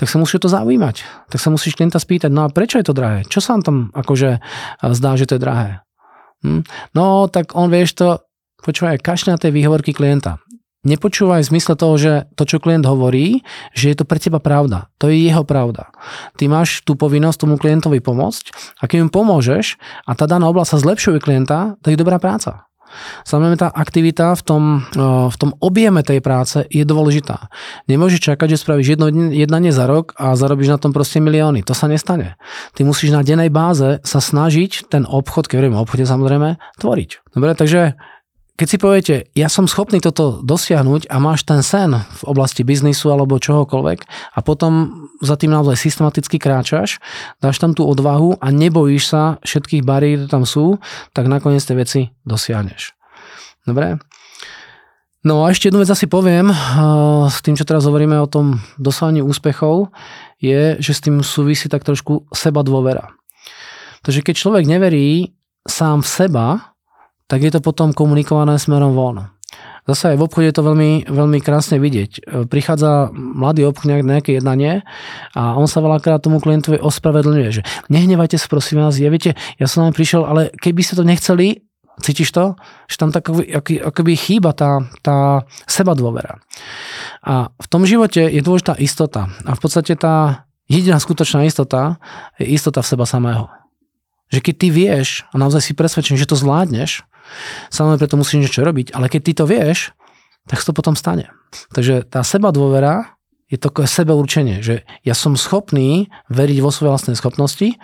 Tak 0.00 0.08
sa 0.08 0.16
musíš 0.16 0.40
to 0.44 0.48
zaujímať. 0.48 0.96
Tak 1.28 1.38
sa 1.40 1.52
musíš 1.52 1.76
klienta 1.76 2.00
spýtať, 2.00 2.32
no 2.32 2.48
a 2.48 2.52
prečo 2.52 2.80
je 2.80 2.88
to 2.88 2.96
drahé? 2.96 3.28
Čo 3.28 3.44
sa 3.44 3.56
vám 3.56 3.62
tam 3.62 3.76
akože 3.92 4.40
zdá, 4.80 5.10
že 5.20 5.28
to 5.28 5.36
je 5.36 5.44
drahé? 5.44 5.84
Hm? 6.40 6.64
No, 6.96 7.28
tak 7.28 7.52
on 7.52 7.68
vieš 7.68 8.00
to, 8.00 8.24
počúvaj, 8.64 9.04
kašľa 9.04 9.36
tej 9.36 9.52
výhovorky 9.52 9.92
klienta. 9.92 10.40
Nepočúvaj 10.84 11.48
v 11.48 11.50
zmysle 11.56 11.80
toho, 11.80 11.96
že 11.96 12.12
to, 12.36 12.44
čo 12.44 12.60
klient 12.60 12.84
hovorí, 12.84 13.40
že 13.72 13.88
je 13.88 13.96
to 13.96 14.04
pre 14.04 14.20
teba 14.20 14.36
pravda. 14.36 14.92
To 15.00 15.08
je 15.08 15.16
jeho 15.16 15.40
pravda. 15.40 15.88
Ty 16.36 16.44
máš 16.52 16.84
tú 16.84 16.92
povinnosť 16.92 17.40
tomu 17.40 17.56
klientovi 17.56 18.04
pomôcť 18.04 18.76
a 18.80 18.84
keď 18.84 19.08
mu 19.08 19.10
pomôžeš 19.12 19.80
a 20.04 20.12
tá 20.12 20.28
daná 20.28 20.44
oblasť 20.52 20.76
sa 20.76 20.82
zlepšuje 20.84 21.24
klienta, 21.24 21.80
to 21.80 21.88
je 21.88 21.96
dobrá 21.96 22.20
práca. 22.20 22.68
Samozrejme 23.26 23.56
tá 23.60 23.68
aktivita 23.72 24.34
v 24.38 24.42
tom, 24.42 24.62
v 25.30 25.36
tom 25.36 25.50
objeme 25.60 26.00
tej 26.02 26.20
práce 26.24 26.64
je 26.68 26.84
dôležitá. 26.86 27.48
Nemôžeš 27.86 28.32
čakať, 28.32 28.54
že 28.54 28.62
spravíš 28.62 28.96
jedno 28.96 29.10
jednanie 29.30 29.74
za 29.74 29.84
rok 29.84 30.16
a 30.16 30.34
zarobíš 30.34 30.74
na 30.74 30.78
tom 30.80 30.94
proste 30.94 31.18
milióny. 31.18 31.66
To 31.66 31.74
sa 31.76 31.90
nestane. 31.90 32.38
Ty 32.72 32.86
musíš 32.86 33.14
na 33.14 33.26
dennej 33.26 33.52
báze 33.52 34.00
sa 34.06 34.20
snažiť 34.22 34.88
ten 34.90 35.04
obchod, 35.04 35.46
keď 35.50 35.60
hovoríme 35.60 35.78
o 35.78 35.84
obchode 35.84 36.04
samozrejme, 36.08 36.56
tvoriť. 36.80 37.10
Dobre, 37.34 37.52
takže 37.54 37.98
keď 38.54 38.66
si 38.70 38.78
poviete, 38.78 39.16
ja 39.34 39.50
som 39.50 39.66
schopný 39.66 39.98
toto 39.98 40.38
dosiahnuť 40.46 41.10
a 41.10 41.18
máš 41.18 41.42
ten 41.42 41.58
sen 41.66 41.90
v 41.90 42.22
oblasti 42.22 42.62
biznisu 42.62 43.10
alebo 43.10 43.42
čohokoľvek 43.42 43.98
a 44.30 44.38
potom 44.46 45.04
za 45.18 45.34
tým 45.34 45.50
naozaj 45.50 45.74
systematicky 45.74 46.38
kráčaš, 46.38 47.02
dáš 47.42 47.58
tam 47.58 47.74
tú 47.74 47.82
odvahu 47.82 48.38
a 48.38 48.46
nebojíš 48.54 49.10
sa 49.10 49.22
všetkých 49.42 49.82
bariér, 49.82 50.30
tam 50.30 50.46
sú, 50.46 50.78
tak 51.10 51.26
nakoniec 51.26 51.66
tie 51.66 51.74
veci 51.74 52.00
dosiahneš. 52.22 52.94
Dobre? 53.66 53.98
No 55.26 55.42
a 55.42 55.50
ešte 55.50 55.72
jednu 55.72 55.82
vec 55.82 55.90
asi 55.90 56.06
poviem, 56.06 56.52
s 57.26 57.40
tým, 57.42 57.58
čo 57.58 57.66
teraz 57.66 57.88
hovoríme 57.88 58.20
o 58.22 58.30
tom 58.30 58.62
dosahovaní 58.76 59.24
úspechov, 59.24 59.90
je, 60.38 60.78
že 60.78 60.92
s 60.94 61.02
tým 61.02 61.24
súvisí 61.26 61.66
tak 61.66 61.82
trošku 61.82 62.28
seba 62.30 62.62
dôvera. 62.62 63.10
Takže 64.04 64.20
keď 64.20 64.34
človek 64.36 64.64
neverí 64.68 65.32
sám 65.64 66.04
v 66.04 66.08
seba, 66.12 66.46
tak 67.26 67.40
je 67.42 67.50
to 67.52 67.60
potom 67.64 67.96
komunikované 67.96 68.58
smerom 68.60 68.92
von. 68.92 69.34
Zase 69.84 70.16
aj 70.16 70.16
v 70.16 70.24
obchode 70.24 70.48
je 70.48 70.56
to 70.56 70.64
veľmi, 70.64 71.04
veľmi 71.12 71.38
krásne 71.44 71.76
vidieť. 71.76 72.12
E, 72.16 72.20
prichádza 72.48 73.12
mladý 73.12 73.68
obchodník 73.68 74.00
na 74.00 74.16
nejaké 74.16 74.40
jednanie 74.40 74.80
a 75.36 75.60
on 75.60 75.68
sa 75.68 75.84
veľakrát 75.84 76.24
tomu 76.24 76.40
klientovi 76.40 76.80
ospravedlňuje, 76.80 77.48
že 77.52 77.62
nehnevajte 77.92 78.40
sa 78.40 78.48
prosím 78.48 78.80
vás, 78.80 78.96
ja 78.96 79.12
viete, 79.12 79.36
ja 79.60 79.66
som 79.68 79.84
vám 79.84 79.92
prišiel, 79.92 80.24
ale 80.24 80.48
keby 80.56 80.80
ste 80.80 80.96
to 80.96 81.04
nechceli, 81.04 81.60
cítiš 82.00 82.32
to? 82.32 82.56
Že 82.88 82.96
tam 82.96 83.10
tak 83.12 83.28
akoby 83.28 84.12
chýba 84.16 84.56
tá, 84.56 84.88
tá 85.04 85.44
seba 85.68 85.92
dôvera. 85.92 86.40
A 87.20 87.52
v 87.52 87.66
tom 87.68 87.84
živote 87.84 88.24
je 88.24 88.40
dôležitá 88.40 88.80
istota. 88.80 89.28
A 89.44 89.52
v 89.52 89.60
podstate 89.60 89.94
tá 90.00 90.48
jediná 90.64 90.96
skutočná 90.96 91.44
istota 91.44 92.00
je 92.40 92.48
istota 92.48 92.80
v 92.80 92.88
seba 92.88 93.04
samého. 93.04 93.52
Že 94.32 94.40
keď 94.40 94.54
ty 94.56 94.68
vieš 94.72 95.08
a 95.30 95.38
naozaj 95.38 95.60
si 95.60 95.72
presvedčený, 95.76 96.16
že 96.18 96.30
to 96.32 96.40
zvládneš, 96.40 97.04
Samozrejme, 97.70 98.00
preto 98.00 98.20
musíš 98.20 98.40
niečo 98.48 98.66
robiť, 98.66 98.92
ale 98.94 99.10
keď 99.10 99.20
ty 99.20 99.32
to 99.36 99.44
vieš, 99.44 99.78
tak 100.48 100.60
to 100.60 100.76
potom 100.76 100.96
stane. 100.96 101.32
Takže 101.72 102.04
tá 102.04 102.20
seba 102.26 102.52
dôvera 102.52 103.14
je 103.52 103.60
to 103.60 103.70
sebeurčenie, 103.70 104.64
že 104.64 104.82
ja 105.04 105.14
som 105.14 105.36
schopný 105.36 106.08
veriť 106.32 106.58
vo 106.64 106.72
svoje 106.72 106.90
vlastné 106.96 107.12
schopnosti 107.14 107.76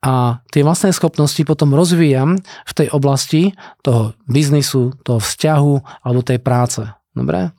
a 0.00 0.40
tie 0.54 0.62
vlastné 0.62 0.94
schopnosti 0.94 1.42
potom 1.42 1.74
rozvíjam 1.74 2.38
v 2.40 2.72
tej 2.72 2.88
oblasti 2.94 3.52
toho 3.84 4.16
biznisu, 4.30 4.96
toho 5.02 5.18
vzťahu 5.20 6.06
alebo 6.06 6.24
tej 6.24 6.38
práce. 6.40 6.82
Dobre? 7.12 7.50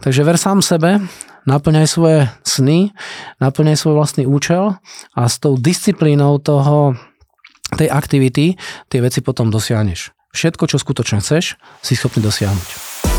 Takže 0.00 0.22
ver 0.22 0.38
sám 0.38 0.62
sebe, 0.62 1.02
naplňaj 1.50 1.86
svoje 1.90 2.30
sny, 2.46 2.94
naplňaj 3.42 3.76
svoj 3.76 3.94
vlastný 3.98 4.24
účel 4.24 4.78
a 5.12 5.22
s 5.26 5.42
tou 5.42 5.58
disciplínou 5.58 6.38
toho, 6.40 6.94
tej 7.74 7.90
aktivity 7.90 8.54
tie 8.86 9.00
veci 9.02 9.18
potom 9.18 9.50
dosiahneš 9.50 10.14
všetko, 10.34 10.66
čo 10.66 10.76
skutočne 10.82 11.22
chceš, 11.22 11.54
si 11.80 11.94
schopný 11.94 12.20
dosiahnuť. 12.20 13.13